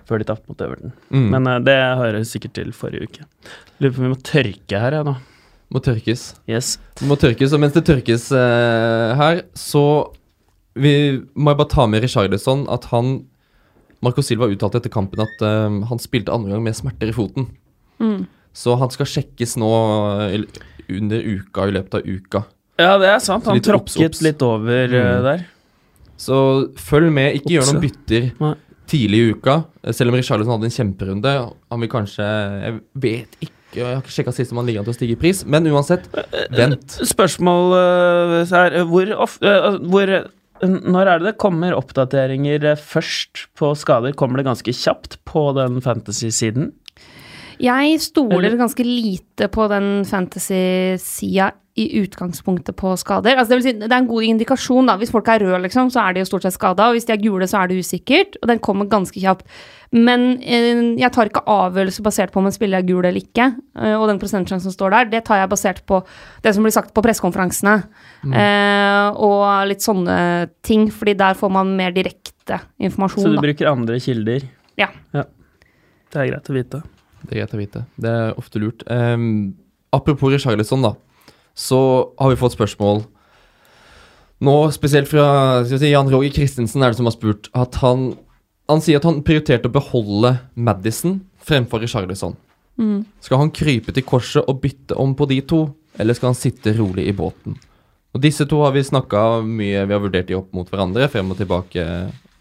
[0.09, 0.97] før de tapte mot Everton.
[1.13, 1.29] Mm.
[1.37, 3.29] Men det hører sikkert til forrige uke.
[3.77, 5.15] Lurer på om vi må tørke her, jeg, nå.
[5.73, 6.25] Må tørkes.
[6.49, 6.75] Yes.
[7.05, 9.85] Må tørkes, og mens det tørkes her, så
[10.75, 13.25] vi, må bare ta med Richarlison at han
[14.03, 17.45] Marco Silva uttalte etter kampen at uh, han spilte andre gang med smerter i foten.
[18.03, 18.25] Mm.
[18.53, 19.69] Så han skal sjekkes nå
[20.27, 20.43] eh,
[20.93, 22.41] under uka, i løpet av uka.
[22.81, 23.47] Ja, det er sant.
[23.47, 24.21] Han tråkket obs.
[24.25, 25.23] litt over øh, Mm.
[25.29, 25.45] der.
[26.19, 26.35] Så
[26.77, 28.51] følg med, ikke gjør noen bytter Nei.
[28.91, 29.55] tidlig i uka.
[29.83, 31.33] eh, Selv om Richarlison hadde en kjemperunde.
[31.71, 34.85] Han vil kanskje Jeg vet ikke, jeg har ikke sjekka sist om han ligger an
[34.85, 36.05] til å stige i pris, men uansett,
[36.53, 36.99] vent.
[37.09, 37.73] Spørsmål
[38.51, 38.83] her.
[38.85, 39.39] Hvor, of,
[39.89, 40.11] hvor
[40.63, 44.15] Når er det det kommer oppdateringer øh, først på skader?
[44.15, 46.71] Kommer det ganske kjapt på den fantasy-siden?
[47.61, 53.33] Jeg stoler ganske lite på den fantasy-sida i utgangspunktet på skader.
[53.33, 54.89] Altså det, vil si, det er en god indikasjon.
[54.91, 54.95] da.
[55.01, 56.91] Hvis folk er røde, liksom, så er de jo stort sett skada.
[56.91, 58.37] Og hvis de er gule, så er det usikkert.
[58.43, 59.47] Og den kommer ganske kjapt.
[59.93, 63.49] Men eh, jeg tar ikke avgjørelse basert på om en spiller er gul eller ikke.
[63.73, 66.03] Eh, og den prosentsjansen som står der, det tar jeg basert på
[66.45, 67.75] det som blir sagt på pressekonferansene.
[68.29, 70.17] Eh, og litt sånne
[70.65, 73.25] ting, fordi der får man mer direkte informasjon.
[73.25, 73.47] Så du da.
[73.49, 74.45] bruker andre kilder?
[74.77, 74.93] Ja.
[75.09, 76.85] Det er greit å vite.
[77.23, 77.85] Det er greit å vite.
[77.99, 78.83] Det er ofte lurt.
[78.91, 79.55] Um,
[79.95, 80.93] apropos Richarlison, da.
[81.55, 81.79] Så
[82.19, 83.03] har vi fått spørsmål
[84.43, 85.25] nå, spesielt fra
[85.67, 88.13] si, Jan Roger Christensen, er det som har spurt at han
[88.71, 92.37] Han sier at han prioriterte å beholde Madison fremfor Richarlison.
[92.79, 93.01] Mm.
[93.19, 95.65] Skal han krype til korset og bytte om på de to,
[95.99, 97.57] eller skal han sitte rolig i båten?
[98.15, 101.35] Og Disse to har vi snakka mye Vi har vurdert de opp mot hverandre frem
[101.35, 101.83] og tilbake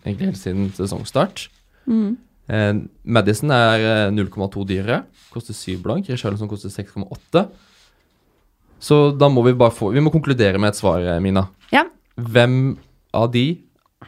[0.05, 1.49] egentlig helt siden sesongstart.
[1.91, 2.15] Mm.
[2.53, 2.73] Eh,
[3.05, 5.03] Madison er eh, 0,2 dyrere.
[5.33, 6.11] Koster 7 blank.
[6.13, 7.47] Richarlison koster 6,8.
[8.83, 11.47] Så da må vi bare få Vi må konkludere med et svar, eh, Mina.
[11.73, 11.87] Ja.
[12.19, 12.77] Hvem
[13.15, 13.47] av de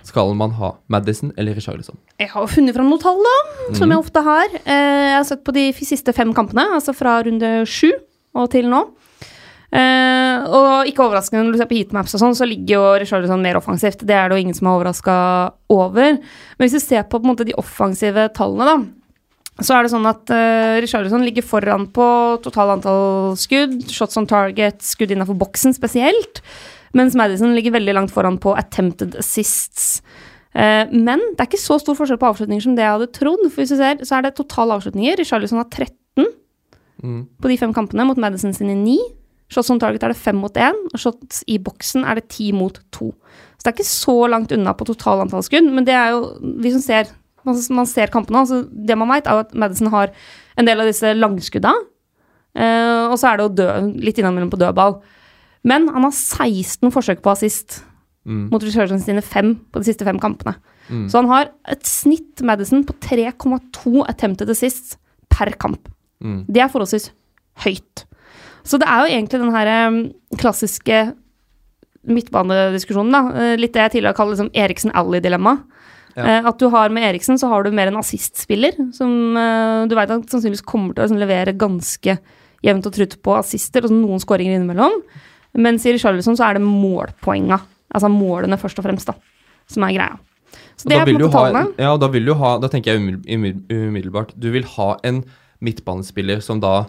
[0.04, 0.74] skal man ha?
[0.90, 1.96] Madison eller Richarlison?
[2.20, 3.36] Jeg har funnet fram noen tall, da,
[3.78, 4.58] som jeg ofte har.
[4.64, 7.92] Eh, jeg har sett på de siste fem kampene, altså fra runde sju
[8.34, 8.82] og til nå.
[9.74, 13.42] Eh, og ikke overraskende, når du ser på heatmaps og sånn, så ligger jo Richarlison
[13.42, 14.04] mer offensivt.
[14.06, 15.14] Det er det jo ingen som er overraska
[15.74, 16.18] over.
[16.20, 20.06] Men hvis du ser på, på måte, de offensive tallene, da, så er det sånn
[20.10, 22.06] at uh, Richarlison ligger foran på
[22.42, 26.42] total antall skudd, shots on target, skudd innafor boksen spesielt.
[26.94, 29.98] Mens Madison ligger veldig langt foran på attempted assists.
[30.54, 33.42] Uh, men det er ikke så stor forskjell på avslutninger som det jeg hadde trodd.
[33.48, 35.18] For hvis du ser, så er det totale avslutninger.
[35.22, 36.30] Richarlison har 13
[37.04, 37.26] Mm.
[37.42, 38.94] på de fem kampene, mot Madison sine 9.
[39.52, 42.52] Shots on target er det 5 mot 1, og shots i boksen er det 10
[42.56, 43.10] mot 2.
[43.10, 46.38] Så det er ikke så langt unna på total antall skudd, men det er jo
[46.62, 47.12] vi som ser
[47.44, 50.14] man, man ser kampene, altså det man vet, er at Madison har
[50.56, 51.74] en del av disse langskudda,
[52.54, 53.64] Uh, og så er det jo dø
[53.98, 55.00] litt innimellom på dødball.
[55.66, 57.80] Men han har 16 forsøk på assist
[58.24, 58.48] Mm.
[58.48, 60.54] mot Richardson sine fem på de siste fem kampene.
[60.88, 61.08] Mm.
[61.12, 64.96] Så han har et snitt, Madison, på 3,2 attempted assist
[65.28, 65.90] per kamp.
[66.24, 66.46] Mm.
[66.48, 67.10] Det er forholdsvis
[67.66, 68.06] høyt.
[68.64, 69.70] Så det er jo egentlig den her
[70.40, 71.00] klassiske
[72.08, 73.22] midtbanediskusjonen, da.
[73.52, 75.54] Eh, Litt det jeg tidligere har kalt liksom Eriksen-Ally-dilemma.
[76.16, 76.24] Ja.
[76.38, 79.94] Eh, At du har med Eriksen, så har du mer en assistspiller, som eh, du
[79.96, 82.18] veit at sannsynligvis kommer til å liksom levere ganske
[82.64, 85.00] jevnt og trutt på assister, og så noen skåringer innimellom.
[85.60, 87.58] Mens i Richarlison så er det målpoenga,
[87.94, 89.14] altså målene først og fremst, da,
[89.70, 90.16] som er greia.
[90.78, 91.64] Så det er på en måte tallene.
[91.78, 94.96] ja, og da vil du ha Da tenker jeg umid- umid- umiddelbart Du vil ha
[95.06, 95.20] en
[95.62, 96.86] midtbanespiller som da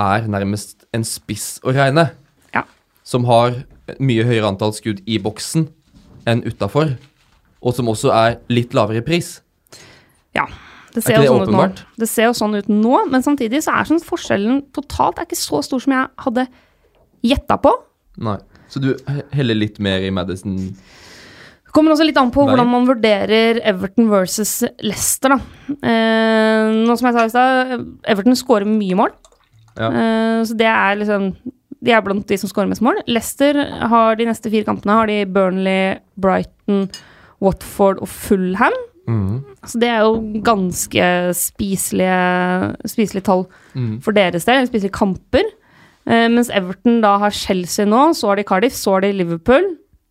[0.00, 2.08] er nærmest en spiss å regne.
[2.54, 2.64] Ja.
[3.06, 3.54] Som har
[3.98, 5.68] mye høyere antall skudd i boksen
[6.30, 6.96] enn utafor.
[7.60, 9.38] Og som også er litt lavere i pris.
[10.36, 10.46] Ja,
[10.94, 11.64] det Er ser, jo sånn ut nå.
[12.00, 15.38] det ser jo sånn ut nå, men samtidig så er sånn forskjellen totalt er ikke
[15.38, 16.46] så stor som jeg hadde
[17.26, 17.74] gjetta på.
[18.24, 18.38] Nei.
[18.70, 18.92] Så du
[19.34, 22.52] heller litt mer i Madison Det kommer også litt an på Nei.
[22.52, 25.38] hvordan man vurderer Everton versus Leicester, da.
[25.82, 27.84] Eh, nå som jeg sa i stad,
[28.14, 29.12] Everton skårer mye mål.
[29.78, 29.88] Ja.
[29.90, 31.30] Eh, så det er liksom
[31.82, 32.98] De er blant de som skårer mest mål.
[33.08, 33.56] Leicester
[33.88, 36.90] har de neste fire kampene har de Burnley, Brighton,
[37.40, 38.74] Watford og Fulham.
[39.08, 39.38] Mm.
[39.64, 44.00] Så det er jo ganske spiselige, spiselige tall Mm.
[44.02, 45.42] for deres del, spiselige kamper.
[46.06, 49.64] Eh, mens Everton da har Chelsea nå, så har de Cardiff, så har de Liverpool,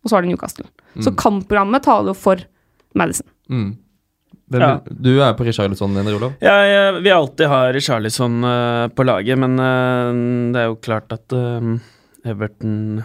[0.04, 0.66] og så har de Newcastle.
[1.00, 2.36] Så kampprogrammet taler jo for
[2.94, 3.26] Madison.
[3.48, 3.76] Mm.
[4.50, 4.80] Hvem, Ja.
[4.90, 6.32] Du er på Richarlison, Henri Olav?
[6.42, 10.10] Ja, ja, vi alltid har Richarlison uh, på laget, men uh,
[10.50, 11.76] det er jo klart at uh,
[12.26, 13.04] Everton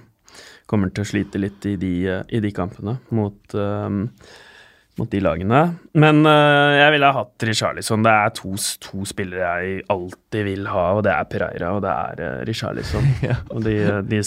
[0.65, 1.93] kommer til å slite litt i de,
[2.33, 3.53] i de kampene mot,
[4.97, 5.61] mot de lagene.
[5.99, 8.03] Men uh, jeg ville ha hatt Richarlison.
[8.05, 8.53] Det er to,
[8.83, 13.03] to spillere jeg alltid vil ha, og det er Pereira og det er uh, Richarlison.
[13.25, 13.35] Ja.
[13.51, 13.73] Og de,
[14.07, 14.19] de,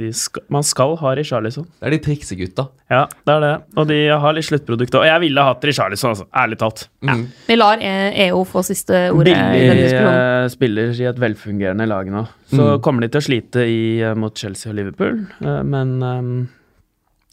[0.00, 1.66] de skal, man skal ha Richarlison.
[1.80, 2.68] Det er de triksegutta.
[2.92, 3.52] Ja, det er det.
[3.76, 4.94] Og de har litt sluttprodukt.
[5.00, 6.28] Og jeg ville ha hatt Richarlison, altså.
[6.36, 6.86] Ærlig talt.
[7.04, 7.24] Mm.
[7.48, 12.24] Vi lar E- EO få siste ordet Billig eh, spiller i et velfungerende lag nå.
[12.52, 12.80] Så Mm.
[12.84, 16.34] kommer de til å slite i, eh, mot Chelsea og Liverpool, eh, men ehm,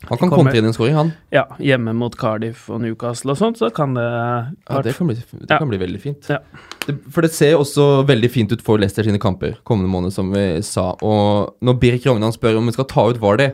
[0.10, 1.12] Han kan komme inn i en scoring, han.
[1.32, 5.16] ja, hjemme mot Cardiff og Newcastle og sånt, så kan det Ja, det kan bli,
[5.16, 5.58] det Ja.
[5.60, 6.28] kan bli veldig fint.
[6.30, 6.40] Ja.
[6.86, 10.32] Det, for det ser også veldig fint ut for Leicester sine kamper kommende måned, som
[10.34, 10.92] vi sa.
[11.02, 13.54] Og når Birk Rognan spør om vi skal ta ut Vardy,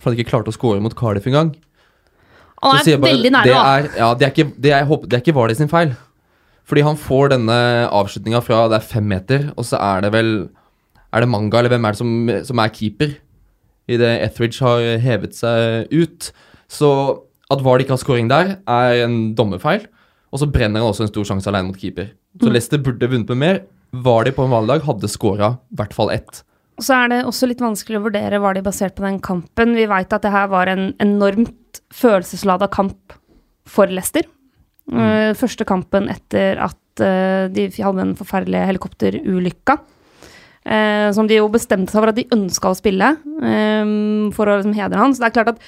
[0.00, 1.54] for han ikke klarte å score mot Cardiff engang
[2.62, 3.76] Han er bare, veldig nære, det da.
[3.78, 5.94] er, ja, det er ikke, det er, det er ikke Vardy sin feil.
[6.66, 10.48] Fordi han får denne avslutninga fra det er fem meter, og så er det vel
[11.12, 13.12] Er det Manga, eller hvem er det som, som er keeper?
[13.90, 16.30] Idet Etheridge har hevet seg ut.
[16.70, 16.90] Så
[17.52, 19.84] at Vard ikke har scoring der, er en dommerfeil.
[20.32, 22.10] Og så brenner han også en stor sjanse alene mot keeper.
[22.40, 23.62] Så Leicester burde vunnet med mer.
[24.04, 26.42] Var de på en vanlig dag hadde scora i hvert fall ett.
[26.74, 29.76] Og så er det også litt vanskelig å vurdere var de basert på den kampen.
[29.78, 33.14] Vi veit at det her var en enormt følelseslada kamp
[33.70, 34.26] for Leicester.
[34.84, 35.32] Mm.
[35.32, 39.78] første kampen etter at eh, de hadde en forferdelig helikopterulykka.
[40.64, 43.90] Eh, som de jo bestemte seg for at de ønska å spille, eh,
[44.36, 45.14] for å liksom hedre han.
[45.14, 45.66] Så det er klart at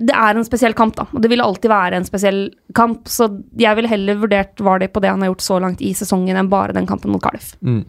[0.00, 1.04] det er en spesiell kamp, da.
[1.12, 2.46] Og det vil alltid være en spesiell
[2.76, 3.08] kamp.
[3.12, 3.28] Så
[3.60, 6.48] jeg ville heller vurdert var på det han har gjort så langt i sesongen, enn
[6.52, 7.52] bare den kampen mot Cardiff.
[7.60, 7.84] Mm.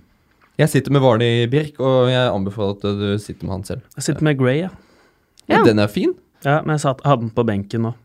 [0.59, 3.85] Jeg sitter med Vardy Birk, og jeg anbefaler at du sitter med han selv.
[3.95, 4.73] Jeg sitter med Gray, ja.
[5.47, 5.63] Ja.
[5.65, 6.13] Den er fin.
[6.45, 7.95] ja men jeg satt, hadde den på benken nå.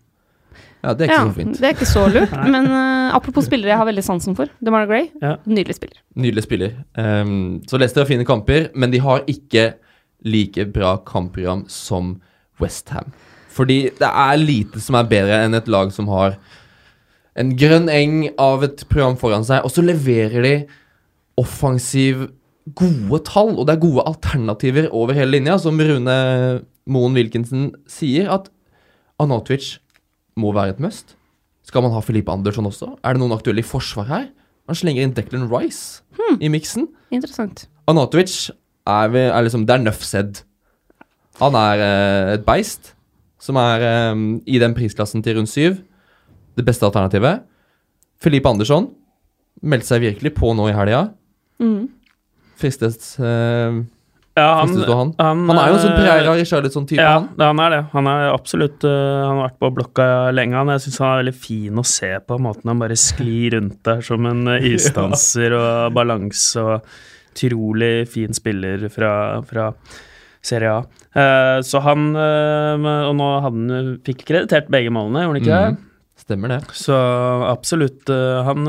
[0.84, 1.56] Ja, det er ikke så fint.
[1.60, 2.34] Det er ikke så lurt.
[2.54, 4.50] men uh, apropos spillere jeg har veldig sansen for.
[4.62, 5.36] DeMar Gray, Ja.
[5.46, 5.98] nydelig spiller.
[6.14, 6.76] Nydelig spiller.
[6.98, 9.72] Um, så Leicester har fine kamper, men de har ikke
[10.26, 12.16] like bra kampprogram som
[12.60, 13.10] Westham.
[13.56, 16.36] Fordi det er lite som er bedre enn et lag som har
[17.36, 20.54] en grønn eng av et program foran seg, og så leverer de
[21.40, 22.28] offensiv
[22.76, 26.16] gode tall, og det er gode alternativer over hele linja, som Rune
[26.90, 28.48] Moen Wilkinson sier, at
[29.22, 29.76] Anatovic
[30.40, 31.14] må være et must.
[31.66, 32.92] Skal man ha Filipe Andersson også?
[33.02, 34.28] Er det noen aktuelle i forsvar her?
[34.66, 36.02] Han slenger inn Declan Rice
[36.42, 36.88] i miksen.
[37.14, 37.66] Interessant.
[37.90, 38.50] Anatovic
[38.86, 40.42] er, vi, er liksom Det er nøff sedd.
[41.40, 42.94] Han er eh, et beist
[43.42, 45.80] som er eh, i den prisklassen til rundt syv.
[46.56, 47.44] Det beste alternativet.
[48.22, 48.88] Filipe Andersson
[49.62, 51.06] meldte seg virkelig på nå i helga.
[51.62, 51.88] Mm.
[52.56, 53.82] Fristes eh,
[54.36, 55.14] Ja, han, du han?
[55.16, 57.28] Han er jo en sånn eh, Pereira Richarlison-type, Ja, han.
[57.40, 57.78] han er det.
[57.94, 58.90] Han er absolutt uh,
[59.24, 60.58] Han har vært på blokka lenge.
[60.60, 60.72] Han.
[60.74, 64.02] Jeg syns han er veldig fin å se på, måten han bare sklir rundt der
[64.04, 66.90] som en eh, isdanser og balanse og
[67.32, 69.12] utrolig fin spiller fra,
[69.48, 69.70] fra
[70.44, 70.82] Serie A.
[71.16, 75.54] Uh, så han uh, Og nå hadde han fikk kreditert begge målene, gjorde han ikke
[75.54, 75.70] det?
[75.78, 75.82] Mhm.
[76.26, 76.58] Stemmer det.
[76.74, 76.96] Så
[77.46, 78.08] absolutt.
[78.08, 78.64] han,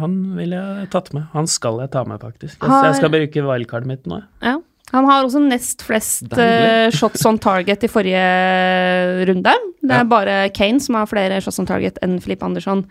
[0.00, 1.28] han vil jeg tatt med.
[1.32, 2.58] Han skal jeg ta med, faktisk.
[2.58, 4.18] Jeg, jeg skal bruke wildcardet mitt nå.
[4.42, 4.56] Ja.
[4.94, 8.20] Han har også nest flest eh, shots on target i forrige
[9.26, 9.54] runde.
[9.82, 10.06] Det er Ja.
[10.06, 12.84] bare Kane som har flere shots on target enn Filip Andersson.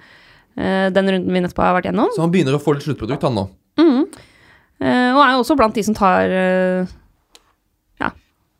[0.54, 2.12] Uh, den runden vi nettopp har vært gjennom.
[2.14, 3.46] Så han begynner å få litt sluttprodukt, han nå.
[3.80, 4.04] Mm.
[4.84, 6.30] Uh, og er jo også blant de som tar
[8.04, 8.12] Ja,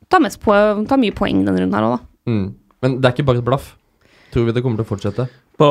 [0.10, 0.56] tar, mest på,
[0.88, 2.32] tar mye poeng denne runden her òg, da.
[2.32, 2.48] Mm.
[2.82, 3.74] Men det er ikke bare et blaff.
[4.34, 5.28] Tror vi det kommer til å fortsette?
[5.60, 5.68] På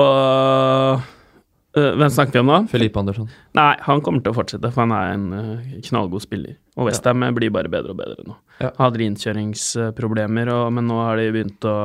[1.72, 2.56] Hvem snakker vi om nå?
[2.68, 3.28] Felipe Andersson.
[3.56, 6.58] Nei, han kommer til å fortsette, for han er en øh, knallgod spiller.
[6.76, 8.36] Og Westham blir bare bedre og bedre nå.
[8.60, 8.68] Ja.
[8.76, 11.76] Hadde innkjøringsproblemer, og, men nå har de begynt å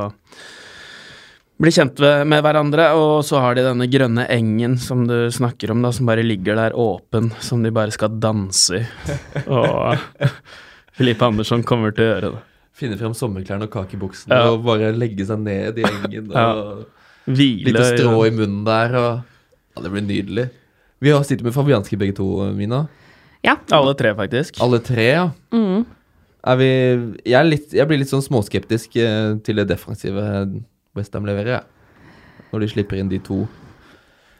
[1.58, 5.72] bli kjent ved, med hverandre, og så har de denne grønne engen som du snakker
[5.74, 8.84] om, da, som bare ligger der åpen, som de bare skal danse i.
[9.48, 9.96] Og
[10.98, 12.44] Felipe Andersson kommer til å gjøre det.
[12.78, 14.52] Finne frem sommerklærne og kakebuksene Ja.
[14.54, 16.28] og bare legge seg ned i engen.
[16.30, 16.52] Ja.
[16.54, 16.86] og
[17.26, 18.94] Hvile Lite strå i munnen der.
[19.02, 19.37] Og,
[19.78, 20.48] ja, det blir nydelig.
[21.00, 22.26] Vi har sittet med Fabianski begge to,
[22.58, 22.88] Mina.
[23.46, 24.58] Alle tre, faktisk.
[24.66, 25.28] Alle tre, ja.
[25.54, 25.86] Mm.
[26.48, 26.70] Er vi,
[27.26, 30.24] jeg, er litt, jeg blir litt sånn småskeptisk eh, til det defensive
[30.98, 32.44] Westham leverer, jeg.
[32.50, 33.44] Når de slipper inn de to.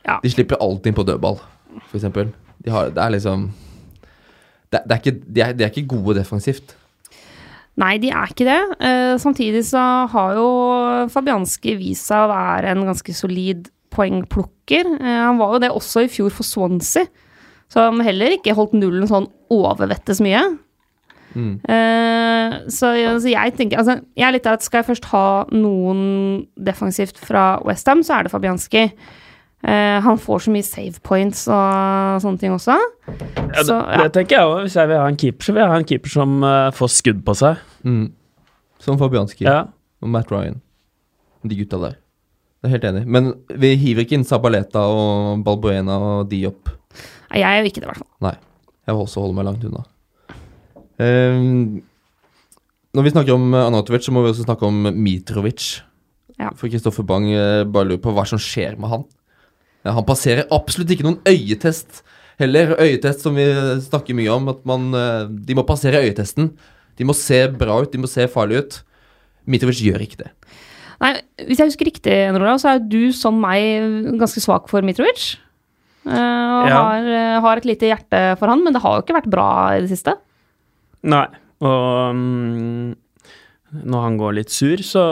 [0.08, 0.18] Ja.
[0.24, 1.38] De slipper alltid inn på dødball,
[1.92, 2.32] eksempel.
[2.64, 3.50] De har, det er liksom
[4.72, 6.74] det, det er ikke, de, er, de er ikke gode defensivt.
[7.78, 8.62] Nei, de er ikke det.
[8.82, 10.48] Uh, samtidig så har jo
[11.14, 14.94] Fabianski vist seg å være en ganske solid poengplukker.
[15.02, 17.08] Eh, han var jo det også i fjor for Swansea,
[17.74, 20.46] som heller ikke holdt nullen sånn overvettes mye.
[21.36, 21.54] Mm.
[21.70, 25.26] Eh, så, så jeg tenker altså, Jeg er litt der at skal jeg først ha
[25.54, 26.00] noen
[26.56, 28.86] defensivt fra Westham, så er det Fabianski.
[29.66, 32.76] Uh, han får så mye save points og sånne ting også.
[33.10, 34.04] Ja, Så, det, ja.
[34.06, 34.60] det tenker jeg òg.
[34.68, 36.92] Hvis jeg vil ha en keeper, så vil jeg ha en keeper som uh, får
[36.94, 37.64] skudd på seg.
[37.84, 38.04] Mm.
[38.86, 39.64] Som Fabianski Ja.
[40.06, 40.62] og Matt Ryan.
[41.44, 41.98] De gutta der.
[42.68, 43.04] Jeg er helt enig.
[43.08, 43.30] Men
[43.64, 46.74] vi hiver ikke inn Sabaleta og Balbuena og Diop.
[47.32, 48.10] Nei, Jeg gjør ikke det, i hvert fall.
[48.28, 48.34] Nei.
[48.88, 49.84] Jeg vil også holde meg langt unna.
[50.98, 51.80] Um,
[52.98, 55.68] når vi snakker om eh, Anatovic, så må vi også snakke om Mitrovic.
[56.40, 56.52] Ja.
[56.58, 59.08] For Kristoffer Bang eh, bare lurer på hva som skjer med han.
[59.88, 62.02] Han passerer absolutt ikke noen øyetest
[62.42, 62.76] heller.
[62.84, 63.46] Øyetest som vi
[63.86, 64.50] snakker mye om.
[64.52, 66.52] At man, eh, de må passere øyetesten.
[66.98, 68.80] De må se bra ut, de må se farlige ut.
[69.48, 70.32] Mitrovic gjør ikke det.
[71.02, 71.12] Nei,
[71.46, 73.62] Hvis jeg husker riktig, Nora, så er du som meg
[74.18, 75.36] ganske svak for Mitrovic.
[76.08, 76.78] Uh, og Ja.
[76.82, 79.50] har, eh, har et lite hjerte for han, men det har jo ikke vært bra
[79.76, 80.16] i det siste.
[81.04, 81.28] Nei.
[81.62, 82.96] Og um,
[83.74, 85.04] når han går litt sur, så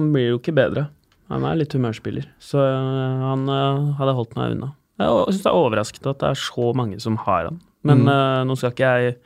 [0.00, 0.88] blir det jo ikke bedre.
[1.32, 4.72] Han er litt humørspiller, så øh, han uh, hadde holdt meg unna.
[5.00, 7.60] Jeg syns det er overraskende at det er så mange som har han.
[7.82, 8.08] Men Mm.
[8.08, 9.16] uh, nå skal ikke jeg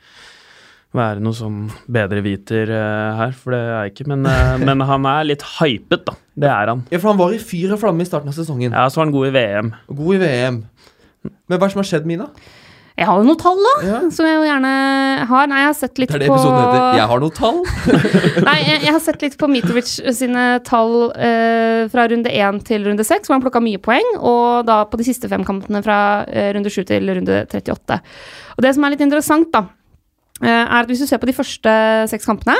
[0.95, 4.07] være noe sånn bedreviter uh, her, for det er jeg ikke.
[4.13, 6.15] Men, uh, men han er litt hypet, da.
[6.39, 6.85] Det er han.
[6.89, 8.73] Ja, for han var i fyr og flamme i starten av sesongen.
[8.73, 9.73] Ja, så var han god i VM.
[9.91, 10.63] God i VM.
[11.21, 12.29] Men hva er det som har skjedd, Mina?
[12.99, 13.99] Jeg har jo noen tall, da, Ja.
[14.11, 14.71] som jeg jo gjerne
[15.29, 15.47] har.
[15.47, 16.97] Nei, jeg har sett litt på Det er det på episoden heter.
[16.97, 17.59] Jeg har noen tall.
[18.49, 22.89] Nei, jeg, jeg har sett litt på Mitrovic sine tall eh, fra runde 1 til
[22.89, 25.99] runde 6, hvor han plukka mye poeng, og da på de siste fem kampene fra
[26.27, 28.01] eh, runde 7 til runde 38.
[28.57, 29.78] Og det som er litt interessant, da, eh,
[30.47, 31.73] er at hvis du ser på de første
[32.11, 32.55] seks kampene,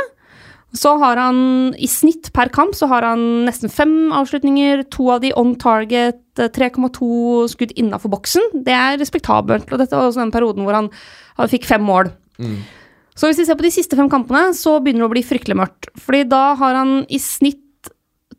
[0.77, 1.37] så har han
[1.81, 6.21] i snitt per kamp så har han nesten fem avslutninger, to av de on target,
[6.37, 8.61] eh, 3,2 skudd innafor boksen.
[8.65, 9.71] Det er respektabelt.
[9.71, 10.91] Og dette var også den perioden hvor han,
[11.39, 12.11] han fikk fem mål.
[12.37, 12.59] Mm.
[13.17, 15.57] Så hvis vi ser på de siste fem kampene, så begynner det å bli fryktelig
[15.57, 15.89] mørkt.
[15.99, 17.65] Fordi da har han i snitt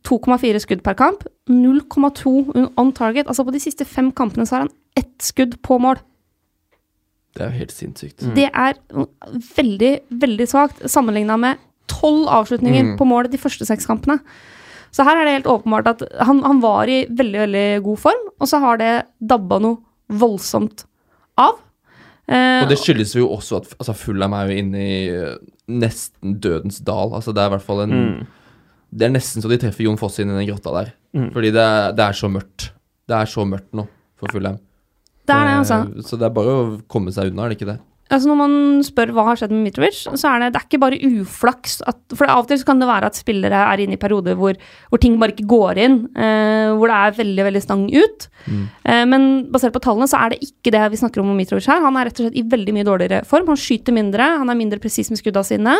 [0.06, 1.26] 2,4 skudd per kamp.
[1.50, 3.26] 0,2 on target.
[3.26, 5.98] Altså på de siste fem kampene så har han ett skudd på mål.
[7.36, 8.24] Det er jo helt sinnssykt.
[8.34, 8.74] Det er
[9.56, 9.90] veldig,
[10.22, 11.58] veldig svakt sammenligna med
[11.90, 12.96] tolv avslutninger Mm.
[12.98, 14.20] på mål de første seks kampene.
[14.92, 18.24] Så her er det helt åpenbart at han, han var i veldig, veldig god form,
[18.40, 19.78] og så har det dabba noe
[20.10, 20.84] voldsomt
[21.38, 21.60] av.
[22.28, 25.36] Eh, Og det skyldes jo også at altså, Fulham er jo inne i eh,
[25.70, 27.12] nesten dødens dal.
[27.14, 28.26] Altså, det er i hvert fall en Mm.
[28.92, 30.88] Det er nesten så de treffer Jon Foss inn i den grotta der.
[31.14, 31.28] Mm.
[31.32, 32.70] Fordi det er, det er så mørkt.
[33.06, 33.84] Det er så mørkt nå
[34.18, 34.58] for Fulham.
[35.30, 35.78] Det er det, altså.
[35.86, 37.78] Eh, Så det er bare å komme seg unna, er det ikke det?
[38.10, 40.80] Altså Når man spør hva har skjedd med Mitrovic, så er det, det er ikke
[40.82, 41.76] bare uflaks.
[41.86, 44.34] At, for av og til så kan det være at spillere er inne i perioder
[44.34, 44.58] hvor,
[44.90, 45.94] hvor ting bare ikke går inn.
[46.18, 48.26] Eh, hvor det er veldig veldig stang ut.
[48.50, 48.64] Mm.
[48.82, 51.70] Eh, men basert på tallene så er det ikke det vi snakker om med Mitrovic
[51.70, 51.84] her.
[51.86, 53.46] Han er rett og slett i veldig mye dårligere form.
[53.54, 55.76] Han skyter mindre, han er mindre presis med skudda sine.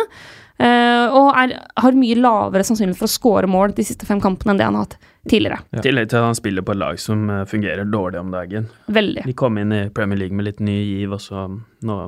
[0.59, 4.51] Eh, og er, har mye lavere sannsynlighet for å score mål de siste fem kampene
[4.55, 4.97] enn det han har hatt
[5.29, 5.59] tidligere.
[5.71, 5.81] Ja.
[5.85, 8.67] Tillegg til at han spiller på et lag som eh, fungerer dårlig om dagen.
[8.87, 9.25] Veldig.
[9.29, 11.99] De kom inn i Premier League med litt ny giv, og så nå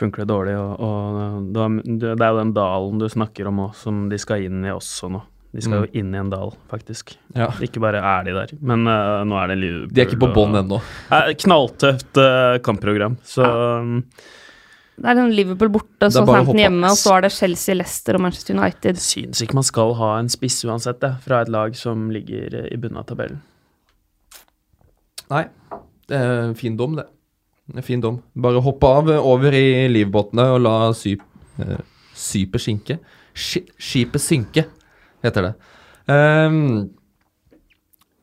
[0.00, 0.56] funker det dårlig.
[0.58, 4.64] Og, og det er jo den dalen du snakker om òg, som de skal inn
[4.66, 5.22] i også nå.
[5.54, 5.82] De skal Mm.
[5.86, 7.12] jo inn i en dal, faktisk.
[7.38, 7.46] Ja.
[7.62, 9.92] Ikke bare er de der, men uh, nå er det Liverpool.
[9.94, 10.80] De er ikke på bånn ennå.
[11.44, 13.14] Knalltøft uh, kampprogram.
[13.22, 14.00] Så um,
[14.94, 18.22] Det er sånn Liverpool borte, så Southampton hjemme, og så er det Chelsea, Leicester og
[18.22, 19.00] Manchester United.
[19.02, 22.68] syns ikke man skal ha en spiss uansett, det, fra et lag som ligger eh,
[22.70, 23.40] i bunnen av tabellen.
[25.32, 25.48] Nei,
[26.10, 27.08] det er en fin dom, det.
[27.66, 28.20] Det en fin dom.
[28.38, 31.24] Bare hoppe av eh, over i livbåtene og la syp,
[31.58, 31.80] eh,
[32.14, 32.98] sypet skinke.
[33.34, 34.68] Ski, skipet synke,
[35.24, 35.54] heter det.
[36.06, 36.92] Um,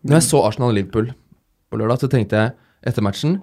[0.06, 1.12] når jeg så Arsenal-Liverpool
[1.68, 2.56] på lørdag, så tenkte jeg
[2.88, 3.41] etter matchen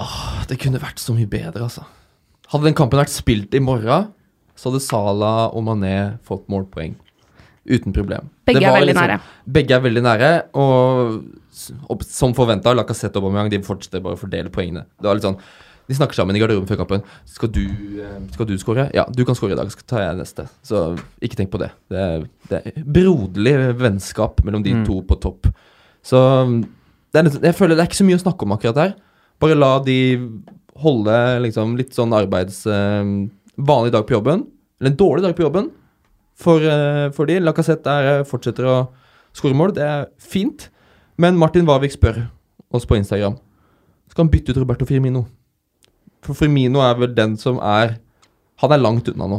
[0.00, 1.84] Åh, det kunne vært så mye bedre, altså.
[2.52, 4.08] Hadde den kampen vært spilt i morgen,
[4.56, 6.94] så hadde Salah og Mané fått målpoeng.
[7.68, 8.28] Uten problem.
[8.46, 9.20] Begge Det er veldig liksom- nære.
[9.52, 11.24] Begge er veldig nære, og,
[11.90, 14.84] og som forventa, Lacassette og Aubameyang de fortsetter bare å fordele poengene.
[15.00, 15.38] Det var litt sånn,
[15.88, 17.02] De snakker sammen i garderoben før kampen.
[17.26, 17.66] Skal du,
[18.00, 18.88] eh, skal du score?
[18.94, 20.48] Ja, du kan score i dag, så tar jeg neste.
[20.62, 21.72] Så ikke tenk på det.
[21.90, 24.86] Det er, det er broderlig vennskap mellom de Mm.
[24.86, 25.48] to på topp.
[26.04, 26.64] Så
[27.12, 28.94] det er, jeg føler det er ikke så mye å snakke om akkurat der.
[29.42, 29.98] Bare la de
[30.82, 32.64] holde liksom litt sånn arbeids...
[32.66, 34.46] eh, vanlig dag på jobben,
[34.80, 35.70] eller en dårlig dag på jobben,
[36.38, 37.38] for, eh, for de.
[37.40, 38.76] Lacassette eh, fortsetter å
[39.36, 40.68] skåre mål, det er fint.
[41.20, 42.24] Men Martin Varvik spør
[42.72, 43.36] oss på Instagram
[44.08, 45.26] Skal han bytte ut Roberto Firmino.
[46.24, 47.98] For Firmino er vel den som er
[48.62, 49.38] Han er langt unna nå.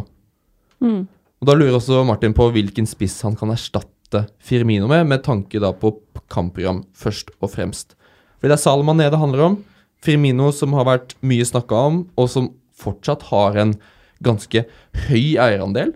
[0.83, 1.01] Mm.
[1.41, 5.59] Og Da lurer også Martin på hvilken spiss han kan erstatte Firmino med, med tanke
[5.59, 5.95] da på
[6.29, 7.97] kampprogram, først og fremst.
[8.37, 9.57] Fordi det er Salman Nede det handler om.
[10.03, 13.75] Firmino som har vært mye snakka om, og som fortsatt har en
[14.23, 14.65] ganske
[15.07, 15.93] høy eierandel.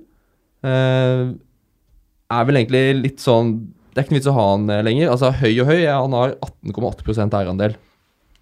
[0.66, 1.26] Eh,
[2.28, 3.52] er vel egentlig litt sånn
[3.94, 5.12] Det er ikke noe vits å ha han eh, lenger.
[5.14, 7.78] Altså Høy og høy, han har 18,8% eierandel.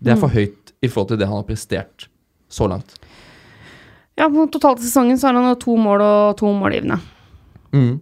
[0.03, 2.09] Det er for høyt i forhold til det han har prestert
[2.51, 2.97] så langt.
[4.19, 6.99] Ja, på totalt i sesongen så har han to mål og to målgivende.
[7.75, 7.95] Mm.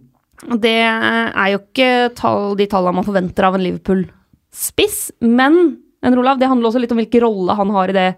[0.50, 6.18] Og det er jo ikke tall, de tallene man forventer av en Liverpool-spiss, men en
[6.20, 8.08] Olav, det handler også litt om hvilken rolle han har i det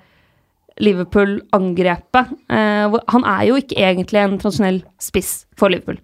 [0.82, 2.32] Liverpool-angrepet.
[2.52, 5.98] Eh, han er jo ikke egentlig en tradisjonell spiss for Liverpool.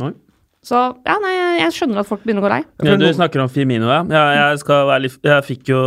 [0.00, 0.12] Nei.
[0.62, 2.64] Så ja, nei, jeg- jeg skjønner at folk begynner å gå lei.
[2.84, 4.02] Ja, du snakker om Firmino, ja.
[4.04, 5.80] ja jeg, skal være litt, jeg fikk jo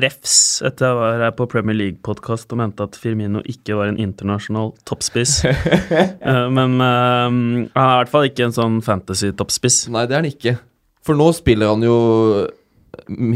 [0.00, 3.98] refs etter jeg var her på Premier League-podkast og mente at Firmino ikke var en
[4.00, 5.42] internasjonal toppspiss.
[5.48, 9.88] Eh, Men eh, han er i hvert fall ikke en sånn fantasy-toppspiss.
[9.92, 10.56] Nei, det er han ikke.
[11.04, 12.48] For nå spiller han jo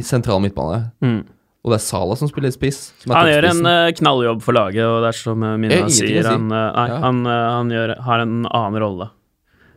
[0.06, 0.90] sentral midtbane.
[1.04, 1.22] Mm.
[1.62, 2.80] Og det er Sala som spiller spiss.
[3.02, 5.60] Som er Han gjør en eh, knalljobb for laget, og det er som eh, Eh,
[5.62, 7.00] Mina sier, han, uh, nei, Ja.
[7.04, 9.10] han, uh, han gjør, har en annen rolle.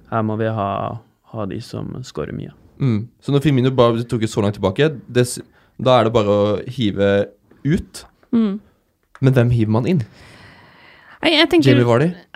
[0.10, 0.70] Her må vi ha,
[1.34, 2.54] ha de som scorer mye.
[2.82, 3.08] mm.
[3.22, 5.26] Så når Firmino bare tok det så langt tilbake, det,
[5.78, 7.12] da er det bare å hive
[7.66, 8.06] ut.
[8.34, 8.60] Mm.
[9.22, 10.02] Men hvem hiver man inn?
[11.26, 11.80] Jeg, jeg tenker,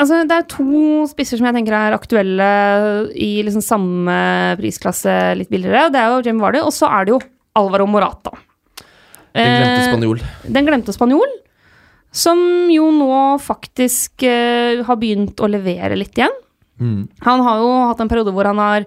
[0.01, 2.47] altså, det er to spisser som jeg tenker er aktuelle
[3.13, 4.15] i liksom samme
[4.57, 5.91] prisklasse, litt billigere.
[5.93, 7.19] Det er jo Jamie Vardy, og så er det jo
[7.57, 8.31] Alvaro Morata.
[9.33, 10.21] Den glemte Eh, spanjol.
[10.49, 11.31] Den glemte spanjol,
[12.11, 12.39] som
[12.73, 16.33] jo nå faktisk eh, har begynt å levere litt igjen.
[16.81, 17.07] Mm.
[17.25, 18.85] Han har jo hatt en periode hvor han har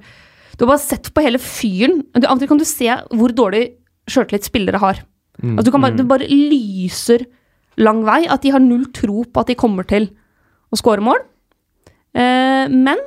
[0.57, 2.03] Du har bare sett på hele fyren.
[2.15, 3.75] Du- Av og til kan du se hvor dårlig
[4.07, 5.01] sjøltillit spillere har.
[5.43, 5.57] Mm.
[5.57, 7.25] Altså, du kan bare, det bare lyser
[7.79, 8.27] lang vei.
[8.29, 10.11] At de har null tro på at de kommer til
[10.73, 11.19] å skåre mål.
[12.15, 12.99] Eh, men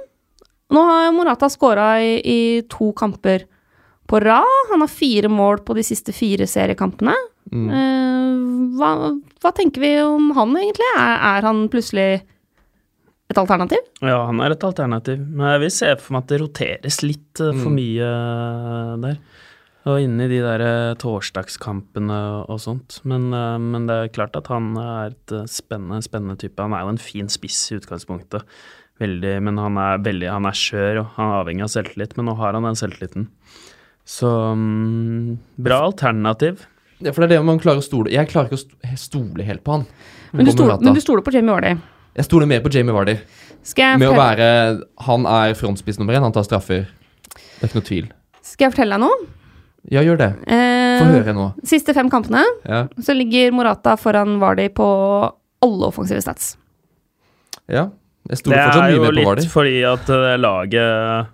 [0.73, 3.45] nå har Morata skåra i, i to kamper
[4.07, 4.69] på rad.
[4.71, 7.15] Han har fire mål på de siste fire seriekampene.
[7.51, 7.67] Mm.
[7.69, 8.91] Uh, hva,
[9.41, 10.87] hva tenker vi om han egentlig?
[10.97, 12.07] Er, er han plutselig
[13.29, 13.81] et alternativ?
[14.05, 15.21] Ja, han er et alternativ.
[15.25, 17.79] Men jeg vil se for meg at det roteres litt uh, for Mm.
[17.81, 19.17] mye uh, der.
[19.85, 22.15] Og inne i de der torsdagskampene
[22.49, 22.95] og sånt.
[23.05, 26.57] Men, men det er klart at han er et spennende, spennende type.
[26.57, 28.47] Han er jo en fin spiss i utgangspunktet.
[28.97, 32.15] Veldig, men han er veldig, han er skjør og han er avhengig av selvtillit.
[32.17, 33.27] Men nå har han den selvtilliten.
[34.05, 36.65] Så um, bra alternativ.
[37.03, 39.43] Ja, for det er det man klarer å stole Jeg klarer ikke å sto- stole
[39.43, 39.85] helt på han.
[40.31, 41.73] Men du, stole, men du stoler på Jamie Vardy.
[42.15, 43.17] Jeg stoler mer på Jamie Vardy.
[43.99, 44.47] Med å være
[45.07, 46.21] Han er frontspiss nummer én.
[46.23, 46.85] Han tar straffer.
[47.33, 48.07] Det er ikke noe tvil.
[48.45, 49.27] skal jeg fortelle deg noe?
[49.91, 50.29] Ja, gjør det.
[50.49, 51.49] Eh, Få høre nå.
[51.67, 52.85] Siste fem kampene Ja.
[53.01, 54.85] så ligger Morata foran Vardy på
[55.65, 56.55] alle offensive stats.
[57.67, 57.89] ja.
[58.29, 59.15] Jeg stoler fortsatt mye mer på Vardi.
[59.15, 61.27] Det er jo litt fordi at eh, laget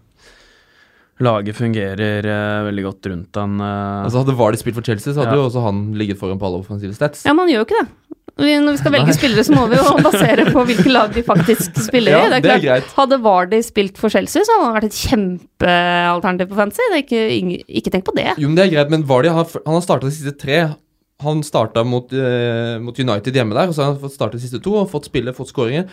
[1.22, 3.58] Laget fungerer uh, veldig godt rundt han.
[3.62, 5.42] Uh, Altså Hadde Vardy spilt for Chelsea, så hadde Ja.
[5.44, 7.26] jo også han ligget foran på alle offensive stats.
[7.28, 7.90] Ja, men han gjør jo ikke det.
[8.42, 11.22] Vi, når vi skal velge spillere, så må vi jo basere på hvilke lag de
[11.28, 12.16] faktisk spiller i.
[12.16, 12.86] Ja, det er det er.
[12.96, 15.00] Hadde Vardy spilt for Chelsea, så hadde han vært et
[15.62, 16.88] kjempealternativ på fantasy.
[16.94, 18.30] Det er ikke, ikke tenk på det.
[18.42, 20.62] Jo, men det er greit, men Vardy har, han har starta de siste tre.
[21.22, 24.46] Han starta mot, uh, mot United hjemme der, og så har han fått starte de
[24.48, 25.86] siste to og fått spille, fått skåringer.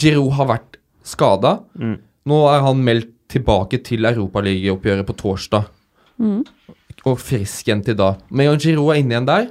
[0.00, 1.58] Giroud har vært skada.
[1.78, 1.98] Mm.
[2.32, 5.66] Nå er han meldt tilbake til Europaligaoppgjøret på torsdag.
[6.22, 6.42] Mm.
[7.08, 8.12] Og frisk igjen til da.
[8.30, 9.50] Med en gang Giroud er inne igjen der,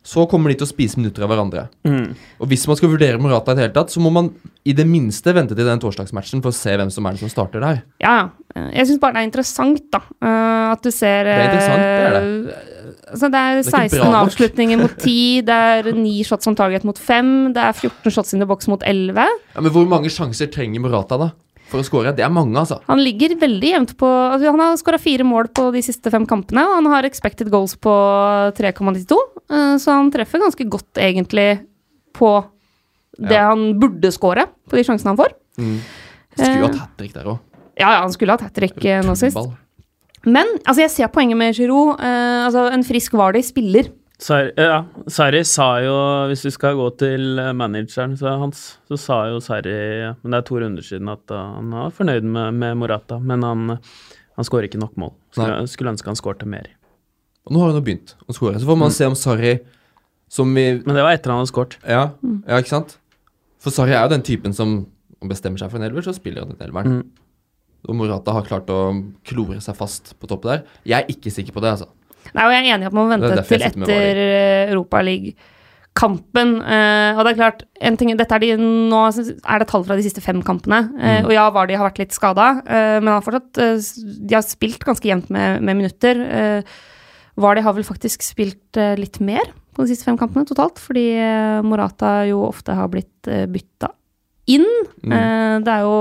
[0.00, 1.66] så kommer de til å spise minutter av hverandre.
[1.84, 2.14] Mm.
[2.40, 4.30] Og hvis man skal vurdere Morata i det hele tatt, så må man
[4.64, 7.32] i det minste vente til den torsdagsmatchen for å se hvem som er den som
[7.32, 7.82] starter der.
[8.00, 8.64] Ja, ja.
[8.74, 10.00] Jeg syns bare det er interessant, da.
[10.24, 12.76] eh, at du ser Det er interessant, det er eh,
[13.10, 14.18] Altså, det er Det er 16 bra nok.
[14.24, 18.34] avslutninger mot 10, det er 9 shots on target mot 5, det er 14 shots
[18.34, 19.20] in the box mot 11.
[19.54, 21.30] Ja, Men hvor mange sjanser trenger Morata da
[21.70, 22.12] for å skåre?
[22.16, 22.80] Det er mange, altså.
[22.88, 26.26] Han ligger veldig jevnt på altså Han har skåra fire mål på de siste fem
[26.28, 27.92] kampene, og han har expected goals på
[28.58, 29.18] 3,92,
[29.50, 31.60] eh, så han treffer ganske godt, egentlig,
[32.16, 32.32] på
[33.20, 33.48] det Ja.
[33.50, 35.34] han burde skåre, på de sjansene han får.
[35.56, 37.38] Skulle jo Eh, hatt hat trick der òg.
[37.78, 39.36] Ja, ja, han skulle hatt hat trick eh, nå sist.
[40.24, 41.96] Men altså, jeg ser poenget med Giroud.
[41.98, 43.88] Uh, altså, en frisk Vardy spiller.
[44.20, 45.94] Sar ja, Sarri sa jo,
[46.28, 49.72] hvis vi skal gå til eh, manageren så hans, så sa jo Sarri
[50.20, 53.46] Men det er to runder siden at uh, han var fornøyd med, med Morata, men
[53.46, 53.78] han,
[54.36, 55.14] han skårer ikke nok mål.
[55.32, 56.68] Skulle, skulle ønske han skårte mer.
[57.48, 58.60] Og nå har hun jo begynt å skåre.
[58.60, 59.54] Så får man se om Sarri
[60.30, 61.78] som vi Men det var etter han hadde skåret.
[61.82, 62.98] ja, ja, ikke sant?
[63.60, 64.82] For Sarri er jo den typen som
[65.28, 67.00] bestemmer seg for en elver, så spiller han den elveren.
[67.00, 67.30] Mm.
[67.88, 68.92] Og Morata har klart å
[69.24, 70.62] klore seg fast på toppen der.
[70.84, 71.88] Jeg er ikke sikker på det, altså.
[72.30, 74.20] Nei, og jeg er enig i at man må vente til etter
[74.70, 76.52] Europaliga-kampen.
[76.62, 79.98] Uh, og det er klart, en ting, dette er de, nå er det tall fra
[79.98, 80.84] de siste fem kampene.
[80.94, 81.26] Uh, Mm.
[81.28, 83.82] Og ja, Vardy har vært litt skada, men har fortsatt, eh,
[84.30, 86.22] de har spilt ganske jevnt med, med minutter.
[86.26, 86.78] Eh,
[87.40, 91.06] Vardy har vel faktisk spilt eh, litt mer på de siste fem kampene totalt, fordi
[91.16, 93.92] eh, Morata jo ofte har blitt uh, bytta
[94.50, 94.66] inn.
[95.04, 95.14] Mm.
[95.14, 96.00] Eh, det er jo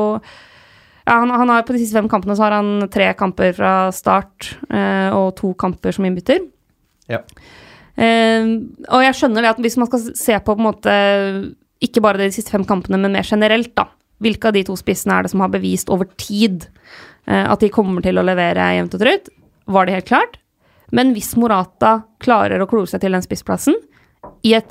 [1.09, 3.73] ja, han, han har, På de siste fem kampene så har han tre kamper fra
[3.95, 6.43] start eh, og to kamper som innbytter.
[7.09, 7.23] Ja.
[7.97, 8.51] Eh,
[8.93, 10.93] og jeg skjønner det at hvis man skal se på på en måte
[11.81, 13.87] ikke bare de siste fem kampene, men mer generelt, da.
[14.19, 16.67] Hvilke av de to spissene er det som har bevist over tid
[17.25, 19.31] eh, at de kommer til å levere jevnt og trutt?
[19.69, 20.37] Var det helt klart?
[20.93, 23.77] Men hvis Morata klarer å klore seg til den spissplassen
[24.45, 24.69] i et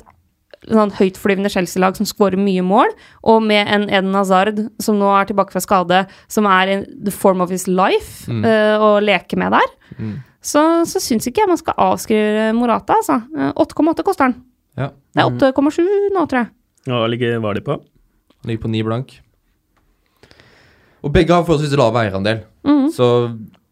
[0.69, 2.91] sånn høytflyvende Chelsea-lag som skårer mye mål,
[3.27, 7.11] og med en Eden Hazard som nå er tilbake fra skade, som er in the
[7.11, 8.43] form of his life, Mm.
[8.45, 10.15] uh, å leke med der, Mm.
[10.41, 13.17] så, så syns ikke jeg man skal avskrive Morata, altså.
[13.37, 14.35] Eh, 8,8 koster han.
[14.77, 14.89] Ja.
[15.15, 16.49] Det er 8,7 nå, tror jeg.
[16.87, 17.79] Hva ligger var de på?
[18.45, 19.19] Ligger på 9 blank.
[21.03, 22.89] Og begge har forholdsvis lav eierandel, mm.
[22.91, 23.07] så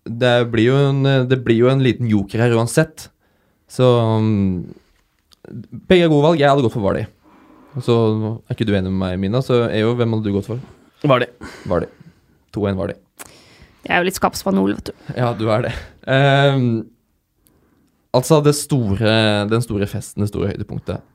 [0.07, 3.09] det blir, jo en, det blir jo en liten joker her uansett.
[3.67, 4.63] Så um,
[5.47, 6.41] Begge er gode valg.
[6.41, 7.05] Jeg hadde gått for Vardy.
[7.83, 7.95] Så
[8.47, 10.61] er ikke du enig med meg, Mina, så EO, jo hvem hadde du gått for?
[11.07, 11.27] Var de.
[11.69, 11.89] Vardy.
[12.55, 12.95] 2-1 Vardy.
[13.87, 15.11] Jeg er jo litt skapsfanol, vet du.
[15.15, 15.73] Ja, du er det.
[16.09, 16.87] Um,
[18.17, 19.13] altså, det store,
[19.51, 21.05] den store festen, det store høydepunktet,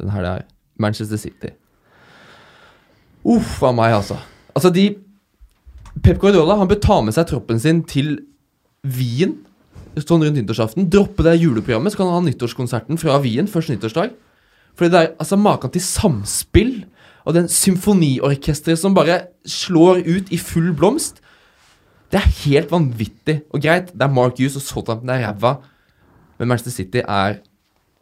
[0.00, 0.46] den her det er
[0.82, 1.52] Manchester City.
[3.26, 4.18] Uff a meg, altså.
[4.56, 4.94] Altså, de
[6.02, 8.18] Pep Guardiola han bør ta med seg troppen sin til
[8.86, 9.38] Wien
[10.04, 10.88] sånn rundt nyttårsaften.
[10.92, 14.12] Droppe det juleprogrammet, så kan han ha nyttårskonserten fra Wien først nyttårsdag.
[14.76, 16.74] Fordi det er altså maken til samspill
[17.26, 21.22] og den symfoniorkesteret som bare slår ut i full blomst.
[22.12, 23.40] Det er helt vanvittig.
[23.50, 25.56] Og greit, det er Mark Hughes og Southampton er ræva,
[26.38, 27.40] men Manchester City er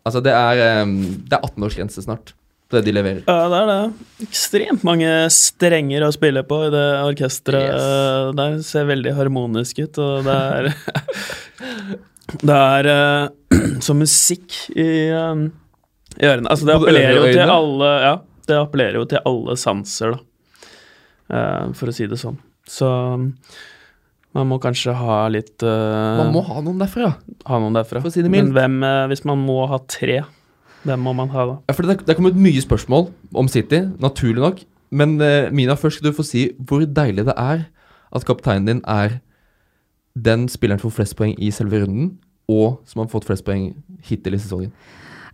[0.05, 0.99] Altså, det er, um,
[1.32, 2.34] er 18-årsgrense snart
[2.68, 3.22] på det de leverer.
[3.24, 4.26] Ja, det er det.
[4.26, 8.34] Ekstremt mange strenger å spille på i det orkesteret Yes.
[8.36, 8.59] der.
[8.68, 10.68] Ser veldig harmonisk ut, og det er
[12.40, 13.28] Det er uh,
[13.84, 15.46] som musikk i, um,
[16.16, 16.48] i ørene.
[16.50, 18.14] Altså, det appellerer jo til alle Ja,
[18.48, 20.22] det appellerer jo til alle sanser, da.
[21.34, 22.38] Uh, for å si det sånn.
[22.68, 23.30] Så um,
[24.36, 27.14] man må kanskje ha litt uh, Man må ha noen derfra.
[27.48, 28.02] ha noen derfra.
[28.02, 28.80] for å si det Men hvem,
[29.12, 30.22] hvis man må ha tre,
[30.84, 31.58] hvem må man ha da?
[31.68, 34.64] Ja, for det, det er kommet mye spørsmål om City, naturlig nok.
[34.94, 35.16] Men
[35.56, 37.64] Mina, først skal du få si hvor deilig det er
[38.14, 39.18] at kapteinen din er
[40.14, 42.14] den spilleren som får flest poeng i selve runden,
[42.50, 43.72] og som har fått flest poeng
[44.06, 44.72] hittil i sesongen.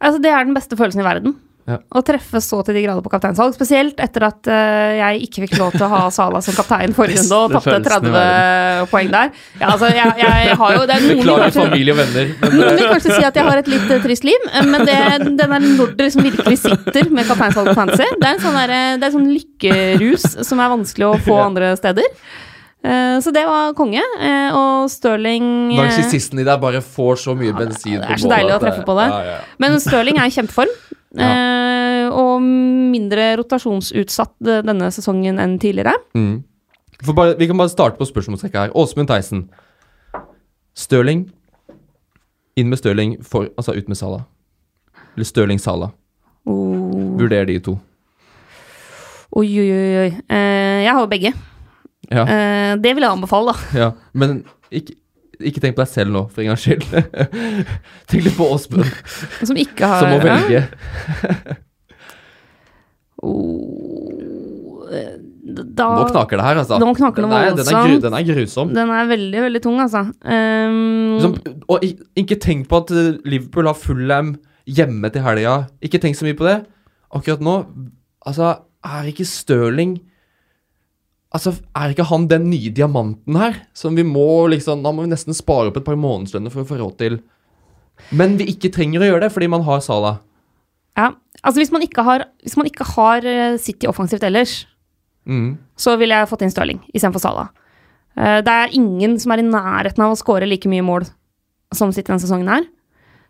[0.01, 1.37] Altså, det er den beste følelsen i verden.
[1.69, 1.77] Ja.
[1.93, 3.53] Å treffe så til de grader på kapteinsalg.
[3.55, 7.21] Spesielt etter at uh, jeg ikke fikk lov til å ha Sala som kaptein forrige
[7.21, 9.31] runde og tapte 30 poeng der.
[9.61, 12.35] Ja, altså, jeg, jeg har jo det er noen Beklager kanskje, familie og venner.
[12.41, 14.87] Men, noen vil eh, kanskje si at jeg har et litt eh, trist liv, men
[14.89, 18.09] det, den er når det liksom virkelig sitter med kapteinsvalg på fantasy.
[18.17, 21.43] Det er en sånn, der, det er en sånn lykkerus som er vanskelig å få
[21.51, 22.09] andre steder.
[22.83, 24.01] Eh, Så det var konge.
[24.21, 28.31] eh, Og Stirling eh, Narsissisten i deg bare får så mye bensin det er så
[28.33, 29.09] deilig å treffe på det.
[29.11, 29.41] Ja, ja, ja.
[29.59, 30.73] Men Stirling er i kjempeform.
[31.21, 35.93] eh, og mindre rotasjonsutsatt eh, denne sesongen enn tidligere.
[36.17, 36.43] Mm.
[37.15, 38.73] Bare, vi kan bare starte på spørsmålstrekket her.
[38.77, 39.45] Åsmund Theisen.
[40.77, 41.27] Stirling.
[42.57, 44.25] Inn med Stirling, for, altså ut med Sala.
[45.15, 45.91] Eller Stirling Sala.
[46.47, 47.17] Oh.
[47.21, 47.77] Vurder de to.
[49.37, 50.11] Oi, oi, oi.
[50.29, 51.33] Eh, jeg har jo begge.
[52.11, 53.79] Ja, Eh, det vil jeg anbefale, da.
[53.79, 53.91] ja.
[54.19, 54.41] Men
[54.75, 54.97] ikke,
[55.41, 56.87] ikke tenk på deg selv nå, for en gangs skyld.
[58.11, 58.87] tenk litt på Åsmund,
[59.47, 60.65] Som ikke har som må velge.
[63.21, 65.17] Oh, eh,
[65.77, 66.79] da, Nå knaker det her, altså.
[66.81, 68.71] Nå knaker det den, er, den, er den er grusom.
[68.77, 70.07] Den er veldig, veldig tung, altså.
[70.25, 71.35] Um, Liksom,
[71.69, 71.85] og
[72.23, 74.35] ikke tenk på at eh, Liverpool har Fulham
[74.71, 75.57] hjemme til helga.
[75.85, 76.57] Ikke tenk så mye på det.
[77.13, 77.57] Akkurat nå,
[78.25, 78.55] altså,
[78.87, 79.99] er ikke Stirling
[81.33, 83.61] Altså, er ikke han den nye diamanten her?
[83.77, 86.67] Som vi må liksom Da må vi nesten spare opp et par månedslønner for å
[86.67, 87.21] få råd til.
[88.11, 90.19] Men vi ikke trenger å gjøre det, fordi man har Salah.
[90.97, 91.13] ja.
[91.45, 94.67] Altså, hvis man ikke har, hvis man ikke har eh, City offensivt ellers,
[95.29, 95.59] Mm.
[95.77, 97.49] så ville jeg fått inn Stirling istedenfor Salah.
[98.17, 101.05] Eh, det er ingen som er i nærheten av å skåre like mye mål
[101.73, 102.65] som City denne sesongen her.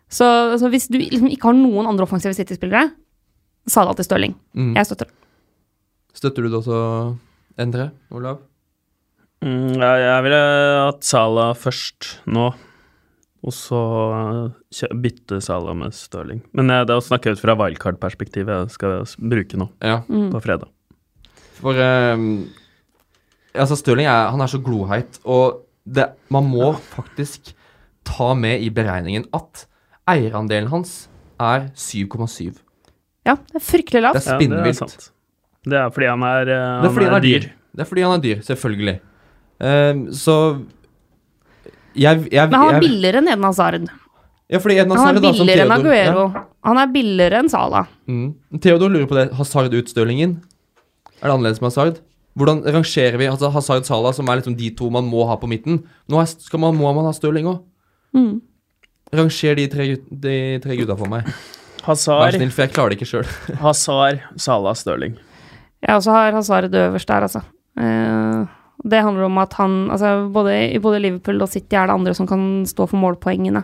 [0.09, 0.25] Så,
[0.57, 2.89] så hvis du liksom ikke har noen andre offensive City-spillere,
[3.67, 4.33] Salah til Stirling.
[4.55, 4.73] Mm.
[4.75, 5.05] Jeg støtter.
[5.11, 6.17] det.
[6.17, 6.79] Støtter du det også,
[7.59, 7.91] Endre?
[8.15, 8.39] Olav?
[9.41, 10.41] Mm, jeg, jeg ville
[10.85, 12.51] hatt Sala først nå,
[13.41, 13.79] og så
[14.85, 16.43] eh, bytte Sala med Stirling.
[16.53, 20.03] Men det er å snakke ut fra wildcard-perspektivet jeg skal bruke nå Ja.
[20.07, 20.29] Mm.
[20.35, 20.69] på fredag.
[21.61, 22.27] For um,
[23.51, 27.49] Altså, Stirling er, han er så gloheit, og det, man må faktisk
[28.07, 29.65] ta med i beregningen at
[30.07, 30.93] eierandelen hans
[31.41, 32.61] er 7,7.
[33.27, 34.21] Ja, det er fryktelig lavt.
[34.21, 34.79] Det er Ja, det er spinnvilt.
[34.79, 35.09] sant.
[35.67, 37.39] Det er fordi han er, han Det er fordi han er dyr.
[37.45, 37.49] dyr.
[37.71, 38.95] Det er fordi han er dyr, selvfølgelig.
[39.61, 40.35] Uh, så
[41.93, 43.89] jeg, jeg, Men han er billigere enn Eden Hazard.
[44.51, 46.23] Ja, fordi Eden Han er billigere enn Aguero.
[46.35, 46.45] Ja.
[46.67, 47.89] Han er billigere enn Salah.
[48.09, 48.31] Mm.
[48.63, 49.29] Theodor lurer på det.
[49.37, 50.39] Hazard-utstølingen.
[51.21, 52.01] Er det annerledes med Hazard?
[52.35, 55.49] Hvordan rangerer vi altså Hazard Salah, som er liksom de to man må ha på
[55.51, 55.81] midten?
[56.09, 57.63] Nå er, skal man, må man ha Støling òg.
[58.15, 58.39] Mm.
[59.15, 59.87] Ranger de tre,
[60.25, 61.27] de tre gutta for meg.
[61.27, 63.29] Vær Hazard, snill, for jeg klarer det ikke sjøl.
[63.63, 65.17] Hazard, Salah, Stirling.
[65.81, 67.41] Jeg også har Hazard øverst der, altså.
[67.79, 68.43] Eh,
[68.91, 72.13] det handler om at han altså både, I både Liverpool og City er det andre
[72.17, 73.63] som kan stå for målpoengene.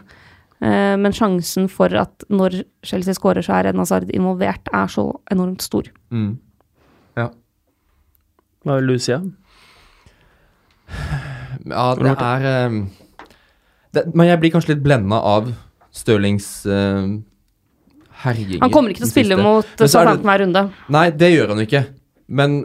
[0.61, 5.09] Eh, men sjansen for at når Chelsea skårer, så er Eden Hazard involvert, er så
[5.31, 5.89] enormt stor.
[6.09, 6.37] Mm.
[8.67, 9.13] Hva vil du si?
[9.13, 9.21] Ja?
[11.67, 12.81] Ja, det er ehm,
[13.95, 15.49] det, Men jeg blir kanskje litt blenda av
[15.95, 17.17] Stølings uh,
[18.23, 18.61] herjinger.
[18.61, 20.63] Han kommer ikke til å spille mot så Southampton hver runde.
[20.93, 21.81] Nei, det gjør han ikke.
[22.27, 22.59] Men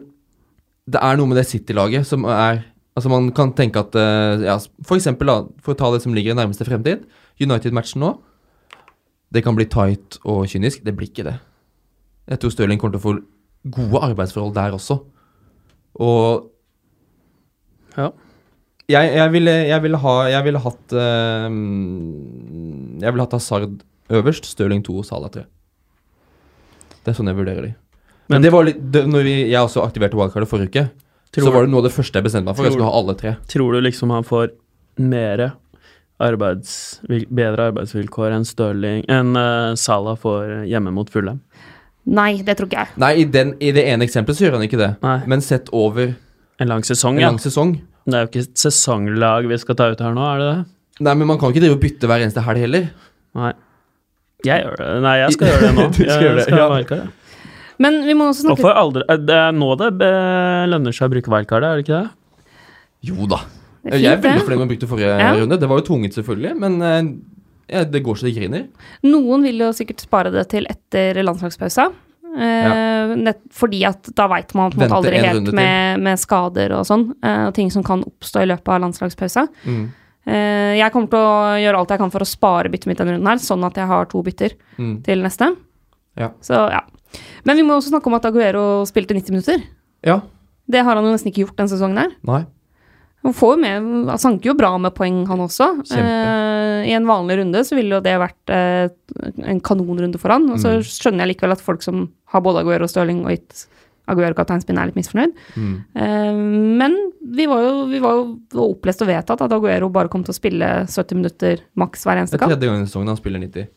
[0.91, 4.59] det er noe med det City-laget som er Altså Man kan tenke at eh, ja,
[4.85, 7.07] For eksempel, da, for å ta det som ligger i nærmeste fremtid,
[7.41, 8.11] United-matchen nå.
[9.33, 10.83] Det kan bli tight og kynisk.
[10.85, 11.39] Det blir ikke det.
[12.29, 13.15] Jeg tror Stirling kommer til å få
[13.79, 14.99] gode arbeidsforhold der også.
[16.05, 16.51] Og
[17.97, 18.11] Ja.
[18.93, 21.49] jeg, jeg, ville, jeg ville ha Jeg ville hatt uh,
[23.03, 23.83] Jeg ville hatt Hazard
[24.13, 25.47] øverst, Stirling 2 og Salah 3.
[27.03, 27.73] Det er sånn jeg vurderer de.
[28.33, 30.85] Men, Men- det var litt det, Når vi, jeg også aktiverte wildcardet forrige uke,
[31.33, 32.67] Tror- så var det noe av det første jeg bestemte meg for.
[32.67, 33.37] Jeg skulle ha alle tre.
[33.49, 34.51] Tror du liksom han får
[35.01, 35.53] mere
[36.23, 41.41] arbeids, bedre arbeidsvilkår enn Stirling Enn uh, Salah får hjemme mot Fulham?
[42.07, 42.93] Nei, det tror ikke jeg.
[42.99, 44.91] Nei, i, den, i det ene eksempelet så gjør han ikke det.
[45.05, 45.17] Nei.
[45.31, 46.15] Men sett over
[46.61, 47.31] En lang sesong, en ja.
[47.31, 47.77] lang sesong
[48.07, 50.63] Det er jo ikke et sesonglag vi skal ta ut her nå, er det det?
[51.07, 52.89] Nei, men man kan ikke drive og bytte hver eneste helg heller.
[53.39, 53.53] Nei.
[54.45, 54.89] Jeg gjør det.
[55.07, 55.87] Nei, jeg skal gjøre det nå.
[55.89, 57.07] Du skal Jeg gjøre det, skal ja.
[57.83, 57.91] Ja.
[57.91, 59.91] Men vi må også snakke aldri, eh, det er nå det
[60.73, 62.11] lønner seg å bruke wildcard, er det ikke det?
[63.11, 63.41] Jo da.
[63.83, 64.47] Det er jeg er veldig det.
[64.47, 65.33] fornøyd med å bruke det forrige Ja.
[65.35, 65.59] runde.
[65.59, 67.03] Det var jo tvunget, selvfølgelig, men eh,
[67.75, 68.69] ja, det går så det griner.
[69.03, 71.89] Noen vil jo sikkert spare det til etter landslagspausa.
[72.33, 76.73] Eh, nett, fordi at da veit man på en måte aldri helt med, med skader
[76.79, 79.49] og sånn, eh, og ting som kan oppstå i løpet av landslagspausa.
[79.67, 79.83] Mm.
[80.25, 83.17] Eh, jeg kommer til å gjøre alt jeg kan for å spare byttet mitt denne
[83.19, 85.03] runden her, sånn at jeg har to bytter Mm.
[85.05, 85.57] til neste.
[86.19, 86.31] Ja.
[86.45, 86.83] Så ja.
[87.45, 89.63] Men vi må også snakke om at Aguero spilte 90 minutter.
[90.07, 90.21] Ja.
[90.73, 92.13] Det har han jo nesten ikke gjort den sesongen her.
[92.29, 92.43] Nei.
[93.23, 95.69] Han får jo med, han sanker jo bra med poeng, han også.
[95.95, 98.89] Eh, I en vanlig runde så ville jo det vært eh,
[99.47, 100.49] en kanonrunde for han.
[100.51, 100.83] Og så Mm.
[100.89, 103.67] skjønner jeg likevel at folk som har både Aguero og Stirling og gitt
[104.11, 105.37] Aguero kapteinspinn, er litt misfornøyd.
[105.55, 105.75] Mm.
[105.95, 106.33] Eh,
[106.83, 106.97] men
[107.37, 110.41] vi var, jo, vi var jo opplest og vedtatt at Aguero bare kom til å
[110.41, 113.69] spille 70 minutter maks hver Det er tredje gangen i sesongen han spiller 90.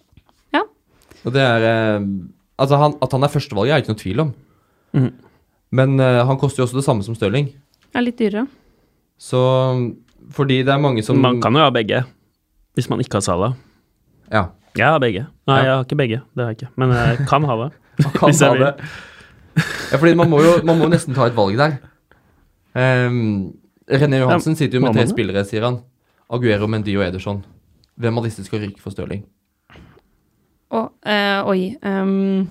[1.25, 2.07] Og det er eh,
[2.55, 4.29] Altså, han, at han er førstevalget, er det ikke noe tvil om.
[4.95, 5.07] Mm.
[5.75, 7.49] Men eh, han koster jo også det samme som Stirling.
[7.91, 8.45] Er litt dyrere.
[9.19, 9.41] Så
[10.35, 12.03] fordi det er mange som Man kan jo ha begge,
[12.79, 13.57] hvis man ikke har Salah.
[14.31, 14.45] Ja.
[14.75, 15.25] Jeg har begge.
[15.47, 15.65] Nei, Ja.
[15.65, 16.71] jeg har ikke begge, det har jeg ikke.
[16.79, 17.69] Men jeg kan ha det.
[18.05, 18.65] Man kan Hvis jeg vil.
[18.65, 18.87] det.
[19.91, 21.75] Ja, fordi man må jo man må nesten ta et valg der.
[22.75, 23.53] Um,
[23.87, 25.77] René Johansen sitter jo med tre spillere, sier han.
[26.31, 27.43] Aguero, Mendy og Ederson.
[27.95, 29.23] Hvem av disse skal ryke for Stirling?
[30.71, 32.49] Og, eh, oi um,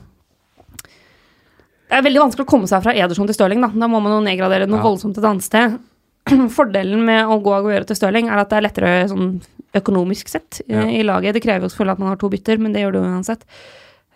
[0.84, 3.60] Det er veldig vanskelig å komme seg fra Ederson til Stirling.
[3.64, 4.84] Da Da må man jo nedgradere noe Ja.
[4.86, 5.78] voldsomt et annet sted.
[6.56, 9.42] Fordelen med å gå Aguero til Stirling er at det er lettere sånn
[9.74, 10.84] økonomisk sett eh, Ja.
[10.88, 11.34] i laget.
[11.34, 13.44] Det krever jo selvfølgelig at man har to bytter, men det gjør det jo uansett.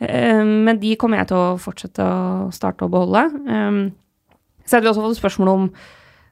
[0.01, 3.25] Eh, men de kommer jeg til å fortsette å starte å beholde.
[3.51, 3.93] Um,
[4.65, 5.71] så hadde vi også fått spørsmål om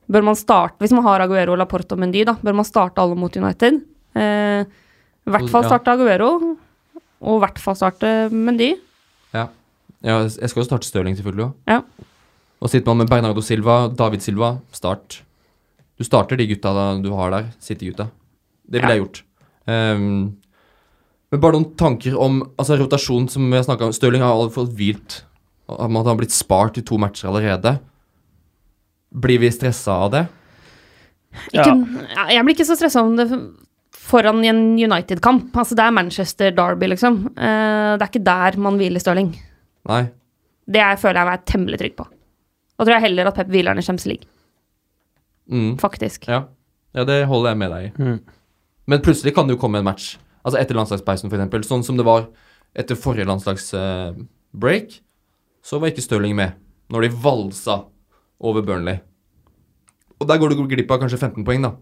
[0.09, 3.17] Bør man starte, Hvis man har Aguero, Laporte og Mendy, da, bør man starte alle
[3.19, 3.81] mot United?
[4.15, 6.29] Eh, I hvert fall starte Aguero,
[7.23, 8.73] og i hvert fall starte Mendy.
[9.35, 9.47] Ja.
[10.05, 11.57] ja, jeg skal jo starte Stirling, selvfølgelig også.
[11.71, 11.81] Ja.
[12.61, 15.21] Og sitter man med Bernardo Silva, David Silva, start.
[15.97, 18.09] Du starter de gutta da du har der, City-gutta.
[18.67, 18.97] Det ville Ja.
[18.97, 19.23] jeg gjort.
[19.67, 20.37] Um,
[21.33, 23.93] men bare noen tanker om altså rotasjon, som vi har snakka om.
[23.93, 25.23] Stirling har allerede fått hvilt.
[25.69, 27.79] Han har blitt spart i to matcher allerede.
[29.17, 30.27] Blir vi stressa av det?
[31.53, 31.73] Ikke,
[32.15, 33.27] ja, jeg blir ikke så stressa om det
[34.07, 35.51] foran i en United-kamp.
[35.59, 37.19] Altså, det er Manchester Derby, liksom.
[37.35, 39.33] Uh, det er ikke der man hviler Stirling.
[39.91, 40.05] Nei.
[40.67, 42.07] Det jeg føler jeg meg temmelig trygg på.
[42.77, 44.27] Og tror jeg heller at Pep hviler han i Champions League,
[45.47, 45.77] Mm.
[45.79, 46.27] faktisk.
[46.27, 46.41] Ja.
[46.95, 47.91] ja, det holder jeg med deg i.
[48.03, 48.17] Mm.
[48.91, 50.17] Men plutselig kan det jo komme en match.
[50.45, 51.69] Altså etter landslagspausen, f.eks.
[51.71, 52.27] Sånn som det var
[52.75, 55.01] etter forrige landslagsbreak.
[55.67, 56.53] så var ikke Stirling med
[56.91, 57.81] når de valsa
[58.39, 59.01] over Burnley.
[60.21, 61.73] Og der går du glipp av kanskje 15 poeng, da.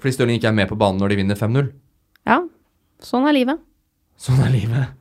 [0.00, 1.68] Fordi Stirling ikke er med på banen når de vinner 5-0.
[2.28, 2.40] Ja,
[3.04, 3.60] sånn er livet.
[4.20, 4.96] Sånn er livet.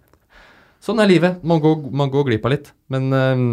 [0.84, 1.40] Sånn er livet.
[1.44, 2.70] Man går, man går glipp av litt.
[2.92, 3.48] Men ehm,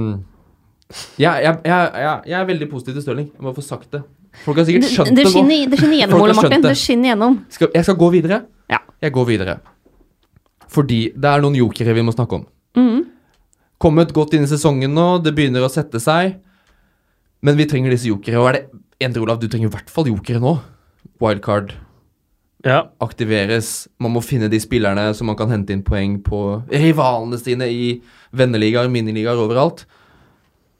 [1.18, 3.30] jeg, jeg, jeg, jeg, er veldig positiv til Stirling.
[3.34, 4.03] Jeg må få sagt det.
[4.44, 6.61] Folk har sikkert skjønt det, det, skinner, det skinner gjennom, Ole Martin.
[6.61, 6.70] det.
[6.70, 7.38] Det skinner gjennom.
[7.51, 8.40] Skal, jeg skal gå videre.
[8.70, 8.82] Ja.
[9.03, 9.59] Jeg går videre.
[10.70, 12.47] Fordi det er noen jokere vi må snakke om.
[12.76, 13.03] Mm.
[13.82, 16.38] Kommet godt inn i sesongen nå, det begynner å sette seg.
[17.44, 18.40] Men vi trenger disse jokere.
[18.42, 20.55] Og er det Endre Olav, du trenger i hvert fall jokere nå.
[21.20, 21.74] Wildcard
[22.64, 22.88] Ja.
[23.00, 23.86] aktiveres.
[24.00, 26.40] Man må finne de spillerne som man kan hente inn poeng på
[26.70, 28.00] rivalene sine i
[28.34, 29.84] venneligaer, miniligaer, overalt.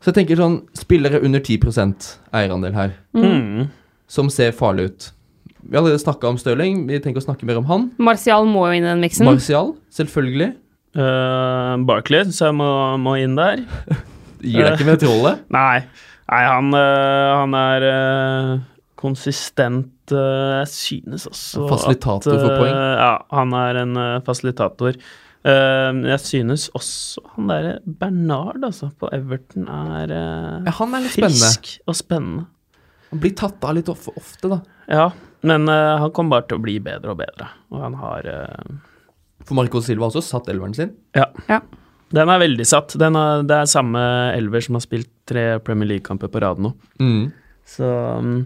[0.03, 3.69] Så jeg tenker sånn Spillere under 10% eierandel her, Mm.
[4.09, 5.13] som ser farlig ut.
[5.69, 7.91] Vi har allerede snakka om Stirling, vi tenker å snakke mer om han.
[7.99, 9.25] Martial må jo inn i den miksen.
[9.27, 10.55] Martial, selvfølgelig.
[10.97, 12.69] Uh, Barkley syns jeg må,
[13.03, 13.65] må inn der.
[14.43, 15.41] Gir deg ikke med trollet.
[15.51, 15.83] Nei,
[16.31, 18.59] Nei han, uh, han er uh,
[18.97, 22.75] konsistent Jeg synes også Fasilitator at, for poeng.
[22.75, 24.99] Ja, han er en øh, fasilitator.
[25.47, 31.53] Jeg synes også han derre Bernard, altså, på Everton er Ja, han er litt spennende.
[31.53, 32.47] frisk og spennende.
[33.13, 34.59] Han blir tatt av litt of ofte, da.
[34.91, 35.07] Ja,
[35.47, 37.47] men uh, han kommer bare til å bli bedre og bedre.
[37.71, 38.77] Og han har uh,
[39.47, 40.91] For Marco Silva har også satt elveren sin.
[41.15, 41.29] Ja.
[41.47, 41.61] Ja.
[42.15, 42.97] Den er veldig satt.
[42.99, 44.03] Den er, det er samme
[44.35, 46.75] elver som har spilt tre Premier League-kamper på rad nå.
[47.67, 47.87] Så
[48.19, 48.37] um,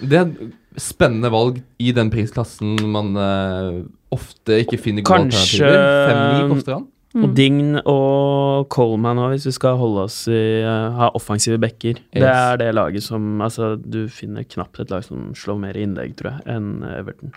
[0.00, 5.68] Det er et spennende valg i den prisklassen man uh, ofte ikke finner gode Kanskje-
[5.68, 6.48] alternativer.
[6.48, 6.90] 5-9 koster han.
[7.14, 12.00] Og Dign og Coleman òg, hvis vi skal holde oss i uh, ha offensive backer.
[12.10, 16.16] Det er det laget som Altså, du finner knapt et lag som slår mer innlegg,
[16.18, 17.34] tror jeg, enn Everton.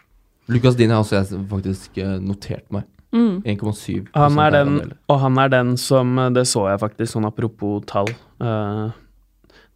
[0.50, 2.88] Lucas Dean har også jeg faktisk eh, notert meg.
[3.12, 3.42] Mm.
[3.44, 4.72] 1,7 Han er den,
[5.08, 8.10] og han er den som Det så jeg faktisk, sånn apropos tall.
[8.42, 8.90] Uh,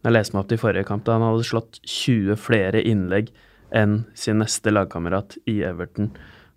[0.02, 3.30] jeg leste meg opp til forrige kamp, da han hadde slått 20 flere innlegg
[3.74, 6.10] enn sin neste lagkamerat i Everton.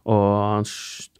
[0.05, 0.65] Og, han,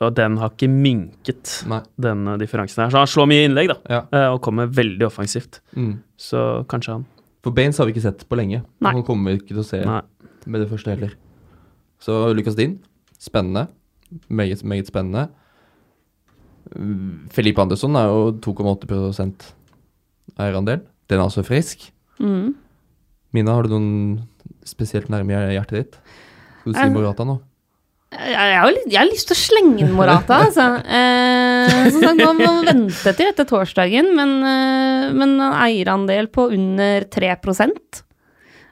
[0.05, 1.79] og den har ikke minket, Nei.
[1.97, 2.91] den differansen her.
[2.93, 4.01] Så han slår mye innlegg, da, Ja.
[4.13, 5.61] eh, og kommer veldig offensivt.
[5.75, 5.95] Mm.
[6.17, 7.05] Så kanskje han
[7.45, 8.63] For Baines har vi ikke sett på lenge.
[8.81, 8.91] Nei.
[8.93, 10.01] Han kommer vi ikke til å se Nei.
[10.45, 11.11] med det første heller.
[12.01, 12.79] Så Lucas Dean,
[13.21, 13.67] spennende.
[14.29, 15.29] Meget, meget spennende.
[17.33, 19.51] Felipe Andersson er jo 2,8%
[20.41, 20.81] eierandel.
[21.09, 21.91] Den er altså frisk.
[22.19, 22.55] Mm.
[23.35, 23.89] Mina, har du noen
[24.68, 25.99] spesielt nærme hjertet ditt?
[26.61, 27.39] Skal du si Eh, Morata nå?
[28.16, 30.66] Jeg, har jeg har lyst til å slenge inn Morata, altså.
[30.86, 36.47] Eh, som sagt, man må vente til etter torsdagen, men, eh, men en eierandel på
[36.55, 37.34] under 3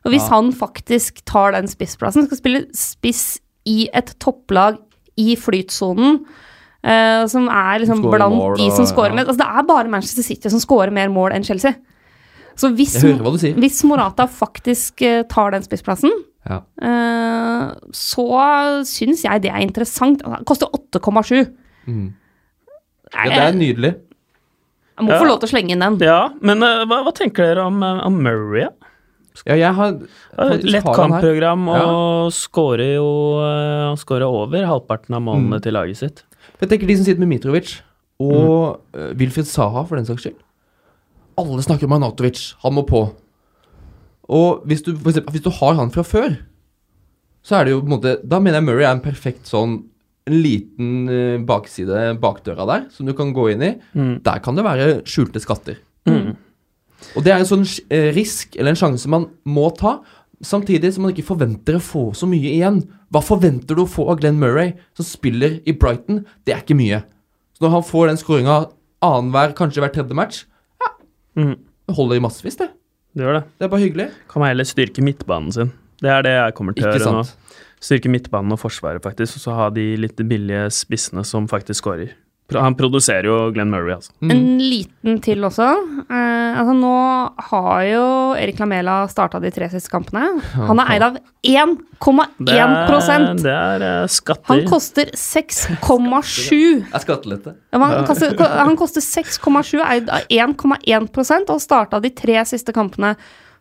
[0.06, 0.36] Og hvis Ja.
[0.36, 4.78] han faktisk tar den spissplassen, skal spille spiss i et topplag
[5.18, 6.26] i flytsonen,
[6.84, 9.16] eh, som er liksom blant mål de som scorer ja.
[9.16, 11.76] mest altså, Det er bare Manchester City som scorer mer mål enn Chelsea.
[12.56, 13.56] Så hvis, Jeg hører hva du sier.
[13.58, 16.12] hvis Morata faktisk eh, tar den spissplassen,
[16.44, 16.60] Ja.
[16.82, 18.26] Eh, så
[18.86, 20.20] syns jeg det er interessant.
[20.20, 21.48] Det koster 8,7.
[21.88, 22.14] Mm.
[23.14, 23.94] ja, det er nydelig.
[24.98, 25.20] Jeg må Ja.
[25.22, 25.98] få lov til å slenge inn den.
[26.04, 28.62] Ja, men uh, hva, hva tenker dere om, om Murray?
[28.68, 28.70] ja?
[29.48, 29.96] Ja, jeg har
[30.62, 33.08] Lett kampprogram og skårer jo
[33.42, 35.62] Han skårer over halvparten av målene Mm.
[35.64, 36.22] til laget sitt.
[36.62, 37.80] Jeg tenker de som sitter med Mitrovic,
[38.22, 39.18] og Mm.
[39.18, 40.38] Wilfred Saha for den saks skyld.
[41.40, 42.54] Alle snakker om Arnatovic.
[42.64, 43.06] Han må på.
[44.34, 46.38] Og hvis du, for eksempel, hvis du har han fra før,
[47.44, 49.82] så er det jo på en måte Da mener jeg Murray er en perfekt sånn
[50.24, 53.72] en liten eh, bakside bakdøra der, som du kan gå inn i.
[53.92, 54.14] Mm.
[54.24, 55.82] Der kan det være skjulte skatter.
[56.08, 56.38] Mm.
[57.18, 59.98] Og det er en sånn eh, risk, eller en sjanse man må ta,
[60.44, 62.80] samtidig som man ikke forventer å få så mye igjen.
[63.12, 66.24] Hva forventer du å få av Glenn Murray, som spiller i Brighton?
[66.48, 67.04] Det er ikke mye.
[67.56, 68.58] Så når han får den skåringa
[69.04, 70.44] annenhver, kanskje hver tredje match,
[71.40, 71.56] Mm.
[71.88, 72.70] det holder i massevis, det.
[73.14, 73.44] Det gjør det.
[73.60, 74.10] Det er bare hyggelig.
[74.32, 75.72] Kan man heller styrke midtbanen sin.
[76.02, 77.24] Det er det jeg kommer til å gjøre nå.
[77.84, 82.14] Styrke midtbanen og forsvaret, faktisk, og så ha de litt billige spissene som faktisk skårer.
[82.52, 84.12] Han produserer jo Glenn Murray, altså.
[84.22, 84.32] Mm.
[84.34, 85.68] En liten til også.
[86.04, 86.92] Eh, altså nå
[87.50, 88.04] har jo
[88.38, 90.26] Erik Lamela starta de tre siste kampene.
[90.54, 91.18] Han er eid av
[91.48, 94.50] 1,1 Det er, det er eh, skatter.
[94.52, 96.84] Han koster 6,7.
[96.94, 97.56] Er skattelette.
[97.72, 102.76] Ja, men Han koster, han koster 6,7, eid av 1,1% og starta de tre siste
[102.76, 103.16] kampene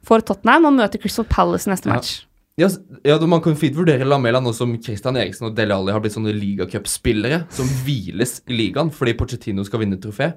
[0.05, 1.95] for Tottenham og møter Crystal Palace neste Ja.
[1.97, 2.27] match.
[2.63, 2.69] Ja,
[3.07, 6.15] ja, Man kan fint vurdere Lamela nå som Christian Eriksen og Dele Alli har blitt
[6.15, 10.33] sånne ligacupspillere som hviles i ligaen fordi Pochettino skal vinne trofé.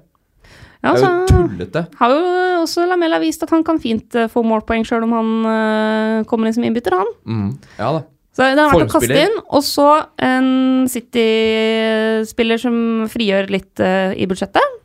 [0.85, 1.85] Ja, Det er jo tullete.
[1.97, 2.25] har jo
[2.61, 6.49] også Lamela vist at han kan fint eh, få målpoeng sjøl om han uh, kommer
[6.49, 7.09] inn som innbytter, han.
[7.25, 7.47] Mm.
[7.79, 8.03] Ja da.
[8.35, 9.37] Så det har vært å kaste inn.
[9.55, 9.87] Og så
[10.19, 10.49] en
[10.91, 12.75] City-spiller som
[13.09, 14.75] frigjør litt uh, i budsjettet.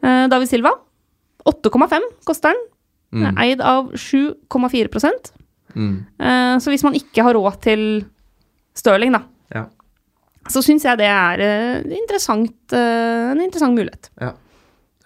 [0.00, 0.72] Uh, David Silva.
[1.48, 2.64] 8,5 koster han.
[3.12, 3.28] Mm.
[3.44, 4.88] Eid av 7,4
[5.74, 6.06] Mm.
[6.20, 8.04] Eh, Så hvis man ikke har råd til
[8.74, 9.22] Stirling, da,
[9.54, 9.66] Ja.
[10.48, 14.10] så syns jeg det er eh, interessant, eh, en interessant mulighet.
[14.20, 14.32] Ja.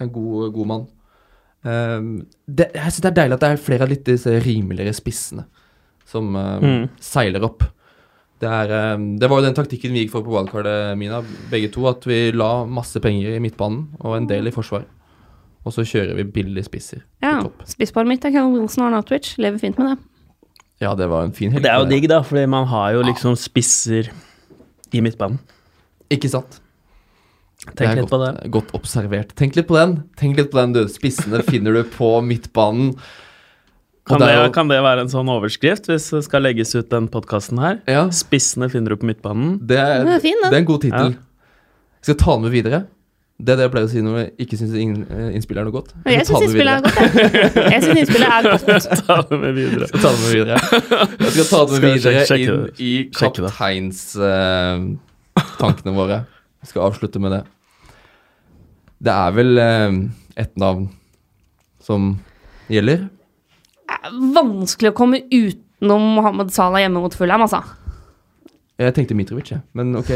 [0.00, 0.86] En god, god mann.
[1.64, 4.92] Ehm, det, jeg synes det er deilig at det er flere av litt disse rimeligere
[4.94, 5.44] spissene
[6.04, 6.88] som ehm, Mm.
[7.00, 7.62] seiler opp.
[8.42, 11.70] Det, er, ehm, det var jo den taktikken vi gikk for på wildcardet, Mina, begge
[11.70, 11.86] to.
[11.86, 14.84] At vi la masse penger i midtbanen og en del i forsvar.
[15.64, 17.62] Og så kjører vi billige spisser Ja, på topp.
[17.70, 19.36] Spissparet mitt er Kevin Wilson og Arne Outwich.
[19.38, 19.98] Lever fint med det.
[20.82, 21.62] Ja, det var en fin helg.
[21.62, 24.08] Det er jo digg, da, fordi man har jo liksom spisser
[24.92, 25.38] i midtbanen.
[26.12, 26.58] Ikke sant?
[27.78, 28.30] Tenk litt litt på det.
[28.50, 29.34] godt, Godt observert.
[29.38, 29.92] Tenk litt på den.
[30.18, 30.80] Tenk litt på den, du.
[30.90, 32.96] Spissene finner du på midtbanen.
[34.10, 37.06] Kan det jo- kan det være en sånn overskrift hvis det skal legges ut den
[37.06, 37.78] podkasten her?
[37.86, 39.60] Ja, Spissene finner du på midtbanen.
[39.64, 41.12] det er, det er fin, det er en god tittel.
[41.14, 41.18] Ja.
[42.02, 42.80] Skal jeg ta den med videre?
[43.42, 45.88] Det er det jeg pleier å si når jeg ikke syns innspillet er noe godt.
[46.06, 47.06] Jeg skal syns innspillet er godt, jeg.
[47.72, 48.66] Jeg syns innspillet er godt.
[49.08, 49.82] Ta det med videre.
[49.82, 50.56] Jeg skal ta det med videre.
[50.62, 52.70] Jeg skal ta det med Skal videre sjekke- sjekke inn det?
[52.78, 56.18] i kapteinstankene uh, våre.
[56.62, 57.42] Jeg skal avslutte med det.
[59.02, 59.90] Det er vel uh,
[60.44, 60.84] ett navn
[61.82, 62.00] som
[62.70, 62.98] gjelder.
[63.90, 64.06] Er
[64.38, 67.60] vanskelig å komme utenom Mohammed Salah hjemme mot Fulham, altså.
[68.78, 70.10] Jeg tenkte Mitrovic, jeg, men ok.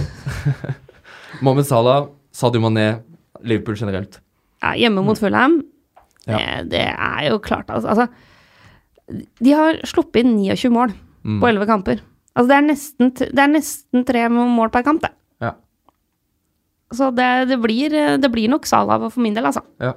[1.44, 2.06] Mohammed Salah,
[2.36, 2.86] Sadio Mané,
[3.46, 4.18] Liverpool generelt.
[4.62, 5.60] Ja, hjemme mot Fulham,
[6.26, 6.36] Ja.
[6.38, 7.88] det, det er jo klart, altså.
[7.94, 8.08] altså
[9.38, 10.94] de har sluppet inn 29 mål
[11.26, 11.40] Mm.
[11.42, 12.00] på 11 kamper.
[12.36, 15.10] Altså, det er nesten, det er nesten tre mål per kamp, det.
[15.42, 15.52] Ja.
[16.94, 17.90] Så det, det, blir,
[18.22, 19.62] det blir nok Salah for min del, altså.
[19.82, 19.94] ja.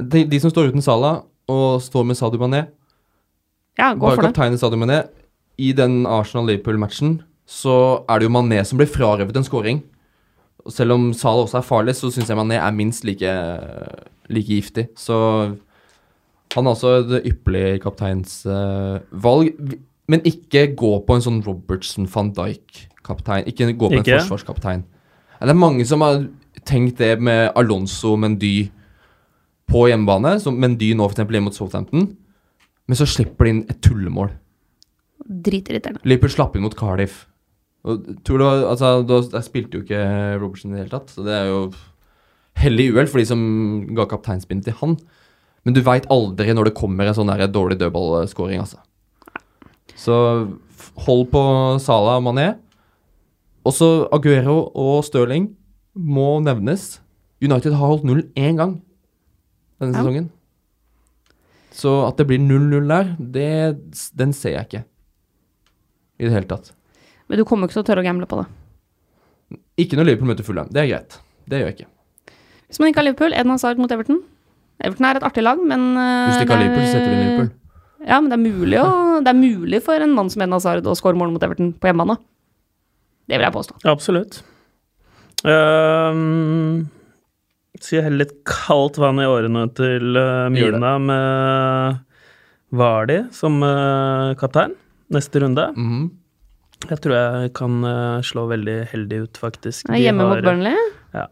[0.00, 1.18] De, de som står uten Salah
[1.50, 2.62] og står med Sadio Mané,
[3.76, 4.30] Ja, gå bare for det.
[4.32, 5.02] kapteinen Sadio Mané,
[5.60, 7.18] i den Arsenal-Liverpool-matchen
[7.50, 7.74] så
[8.08, 9.82] er det jo Mané som blir frarøvet en scoring.
[10.70, 13.26] Og selv om Salah også er farlig, så syns jeg Mané er minst like,
[14.30, 14.84] like giftig.
[14.94, 15.16] Så
[16.54, 19.50] han er også et ypperlig kapteinsvalg.
[20.10, 23.46] men ikke gå på en sånn Robertson van Dijk-kaptein.
[23.46, 24.14] Ikke gå på Ikke?
[24.14, 24.84] en forsvarskaptein.
[25.40, 26.24] Ja, Det er mange som har
[26.66, 28.70] tenkt det med Alonso Mendy
[29.70, 32.16] på hjemmebane, som Mendy nå eksempel hjemme mot Southampton,
[32.88, 34.30] men så slipper de inn et tullemål.
[35.30, 36.02] Dritirriterende.
[36.04, 37.26] Liverpool slapp inn mot Cardiff.
[37.88, 40.00] Og tror du, altså, da, spilte jo ikke
[40.40, 41.60] Robertson i det hele tatt, så det er jo
[42.60, 43.40] hellig uhell for de som
[43.96, 44.98] ga kapteinspinnet til han.
[45.64, 48.80] Men du veit aldri når det kommer en sånn der dårlig dødballskåring, altså.
[49.96, 50.16] Så
[51.06, 51.42] hold på
[51.80, 52.50] Salah og Mané.
[53.68, 55.50] Også Aguero og Stirling
[55.94, 56.98] må nevnes.
[57.44, 58.78] United har holdt null én gang
[59.80, 60.00] denne Ja.
[60.02, 60.30] sesongen.
[61.72, 64.84] Så at det blir 0-0 der, det, den ser jeg ikke
[66.20, 66.72] i det hele tatt.
[67.30, 68.48] Men du kommer ikke til å tørre å gamble på det.
[69.84, 70.68] Ikke når Liverpool møter Fulham.
[70.74, 71.16] Det er greit.
[71.50, 71.88] Det gjør jeg ikke.
[72.70, 74.20] Hvis man ikke har Liverpool, Eden Hazard mot Everton.
[74.82, 77.10] Everton er et artig lag, men eh, Hvis du ikke har er- Liverpool, så setter
[77.14, 77.50] vi Liverpool.
[78.00, 78.90] Ja, men det er mulig, å,
[79.26, 81.90] det er mulig for en mann som Eden Hazard å skåre mål mot Everton på
[81.90, 82.18] hjemmebane.
[83.30, 83.76] Det vil jeg påstå.
[83.90, 84.40] Absolutt.
[85.46, 86.88] Um,
[87.80, 92.00] sier jeg helle litt kaldt vann i årene til uh, Gjør med
[92.76, 94.74] Vardi som uh, kaptein
[95.14, 95.70] neste runde.
[95.76, 96.08] Mhm.
[96.88, 99.86] Jeg tror jeg kan uh, slå veldig heldig ut, faktisk.
[99.92, 100.76] De Hjemme har- mot Burnley.
[101.14, 101.26] Ja.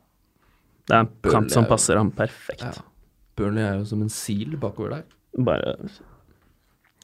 [0.89, 2.61] Det er en Burnley kamp som er passer ham perfekt.
[2.63, 2.73] Ja.
[3.39, 5.05] Burnley er jo som en sil bakover der.
[5.39, 5.77] Bare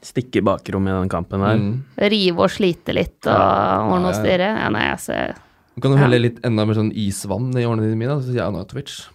[0.04, 1.56] stikke i bakrommet i den kampen her.
[1.56, 1.74] Mm.
[2.12, 4.50] Rive og slite litt og ordne og styre.
[4.60, 5.34] Ja, nei, jeg ser
[5.74, 6.04] Du kan jo Ja.
[6.04, 9.08] helle litt enda mer sånn isvann i årene dine, mine, Så sier jeg Anatovic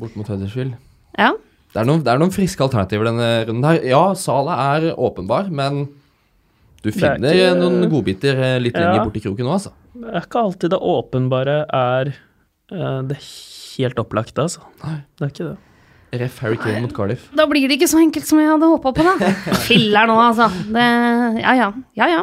[0.00, 0.74] bort mot Huddersfield.
[1.18, 1.32] Ja.
[1.72, 3.82] Det er, noen, det er noen friske alternativer denne runden her.
[3.84, 5.88] Ja, Sala er åpenbar, men
[6.82, 8.88] du er finner ikke- noen godbiter eh, litt Ja.
[8.92, 9.72] lenger borti kroken nå, altså.
[9.94, 12.14] Det er ikke alltid det åpenbare er
[12.72, 13.18] uh, det
[13.76, 14.60] helt opplagte, altså.
[14.84, 14.96] Nei.
[15.18, 15.58] Det er ikke det.
[16.20, 17.30] Ref Harry Kane mot Cardiff.
[17.34, 19.30] Da blir det ikke så enkelt som jeg hadde håpa på, da.
[19.68, 20.48] Filler nå, altså.
[20.72, 20.86] Det,
[21.40, 21.70] ja ja.
[21.96, 22.22] Ja ja.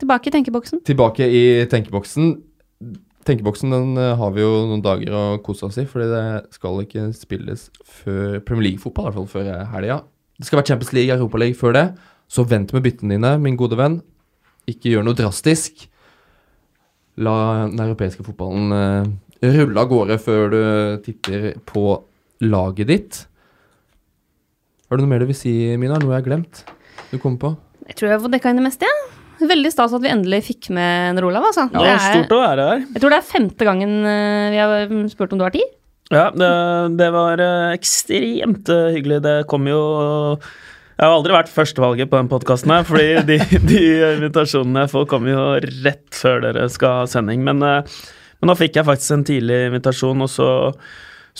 [0.00, 0.82] Tilbake i tenkeboksen.
[0.84, 2.34] Tilbake i tenkeboksen.
[3.24, 6.24] Tenkeboksen den eh, har vi jo noen dager å kose oss i, fordi det
[6.56, 10.00] skal ikke spilles før Premier League-fotball, i hvert fall før eh, helga.
[10.40, 11.84] Det skal være Champions League, Europaliga før det.
[12.30, 13.98] Så vent med byttene dine, min gode venn.
[14.70, 15.88] Ikke gjør noe drastisk.
[17.20, 17.34] La
[17.66, 19.08] den europeiske fotballen uh,
[19.42, 20.60] rulle av gårde før du
[21.04, 21.84] titter på
[22.46, 23.24] laget ditt.
[24.88, 25.98] Har du noe mer du vil si, Mina?
[25.98, 26.62] Noe jeg har glemt?
[27.10, 27.50] Du kommer på?
[27.90, 29.10] Jeg tror jeg får dekka inn det meste, jeg.
[29.50, 31.66] Veldig stas at vi endelig fikk med en Olav, altså.
[31.72, 32.82] Det er stort å være her.
[32.84, 35.76] jeg tror det er femte gangen eh, vi har spurt om du har tid.
[36.10, 36.50] Ja, det,
[36.98, 39.22] det var eh, ekstremt eh, hyggelig.
[39.24, 39.80] Det kom jo
[41.00, 43.36] Jeg har aldri vært førstevalget på den podkasten her, fordi de,
[43.70, 43.84] de
[44.18, 45.44] invitasjonene jeg får, kommer jo
[45.86, 47.40] rett før dere skal ha sending.
[47.46, 48.02] Men, eh,
[48.40, 50.50] men nå fikk jeg faktisk en tidlig invitasjon, og så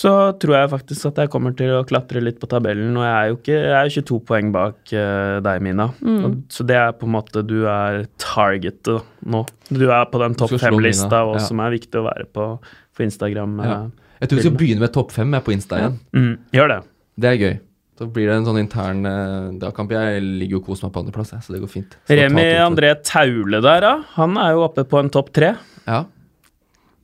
[0.00, 2.94] så tror jeg faktisk at jeg kommer til å klatre litt på tabellen.
[2.96, 5.88] Og jeg er jo ikke, jeg er 22 poeng bak uh, deg, Mina.
[5.98, 6.20] Mm.
[6.24, 9.42] Og, så det er på en måte Du er targetet nå.
[9.68, 11.46] Du er på den topp fem-lista, av og ja.
[11.50, 13.58] som er viktig å være på for Instagram.
[13.66, 13.80] Ja.
[13.80, 14.14] eh.
[14.22, 15.98] Jeg tror vi skal begynne med topp fem på Insta igjen.
[16.16, 16.80] Mm, gjør det.
[17.20, 17.58] Det er gøy.
[18.00, 19.90] Så blir det en sånn intern uh, dragkamp.
[19.92, 21.96] Jeg ligger jo og koser meg på andreplass, så det går fint.
[22.08, 22.46] Så Remi.
[22.56, 23.90] André Taule der, da.
[24.14, 25.50] Han er jo oppe på en topp tre.
[25.84, 25.98] Ja.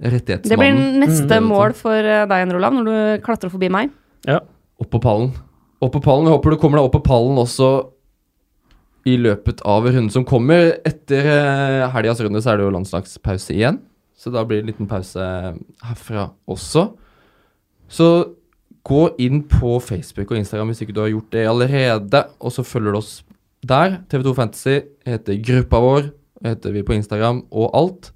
[0.00, 0.48] Rettighetsmannen.
[0.48, 1.50] Det blir neste Mm.
[1.52, 3.90] mål for eh, deg Jan Olav, når du klatrer forbi meg.
[4.28, 4.40] Ja.
[4.80, 5.34] Opp på pallen.
[5.84, 6.24] Opp på pallen.
[6.30, 7.68] Jeg håper du kommer deg opp på pallen også
[9.06, 10.78] i løpet av runden som kommer.
[10.88, 13.82] Etter uh, helgas runde så er det jo landslagspause igjen.
[14.16, 15.20] Så da blir det en liten pause
[15.84, 16.88] herfra også.
[17.88, 18.08] Så
[18.86, 22.64] gå inn på Facebook og Instagram hvis ikke du har gjort det allerede, og så
[22.66, 23.16] følger du oss
[23.66, 23.98] der.
[24.10, 24.76] TV2 Fantasy
[25.08, 26.08] heter gruppa vår,
[26.46, 28.12] heter vi på Instagram og alt.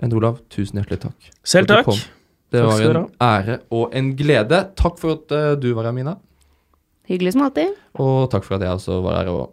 [0.00, 1.30] Enn Olav, tusen hjertelig takk.
[1.44, 1.90] Selv takk.
[2.50, 4.58] Det Takk var en ære og en glede.
[4.78, 6.16] Takk for at eh, du var her, Mina.
[7.10, 7.76] Hyggelig som alltid.
[8.02, 9.52] Og takk for at jeg også var her og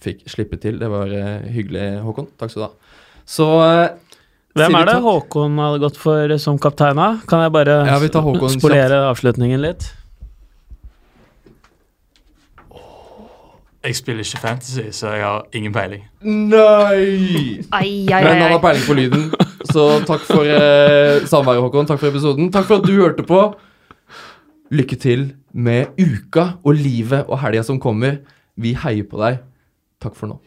[0.00, 0.76] fikk slippe til.
[0.80, 2.28] Det var eh, hyggelig, Håkon.
[2.36, 2.98] Takk skal du ha.
[3.26, 3.86] Så eh,
[4.56, 5.04] Hvem er det takk.
[5.04, 7.22] Håkon hadde gått for som kaptein av?
[7.28, 9.88] Kan jeg bare Ja, vi tar Håkon spolere avslutningen litt?
[13.86, 16.00] Jeg spiller ikke fantasy, så jeg har ingen peiling.
[16.26, 17.62] Nei!
[17.70, 19.28] Ai, ai, Men han har peiling på lyden.
[19.70, 21.86] Så takk for eh, samværet, Håkon.
[21.86, 22.50] Takk for episoden.
[22.50, 23.44] Takk for at du hørte på.
[24.74, 28.18] Lykke til med uka og livet og helga som kommer.
[28.58, 29.38] Vi heier på deg.
[30.02, 30.40] Takk for nå.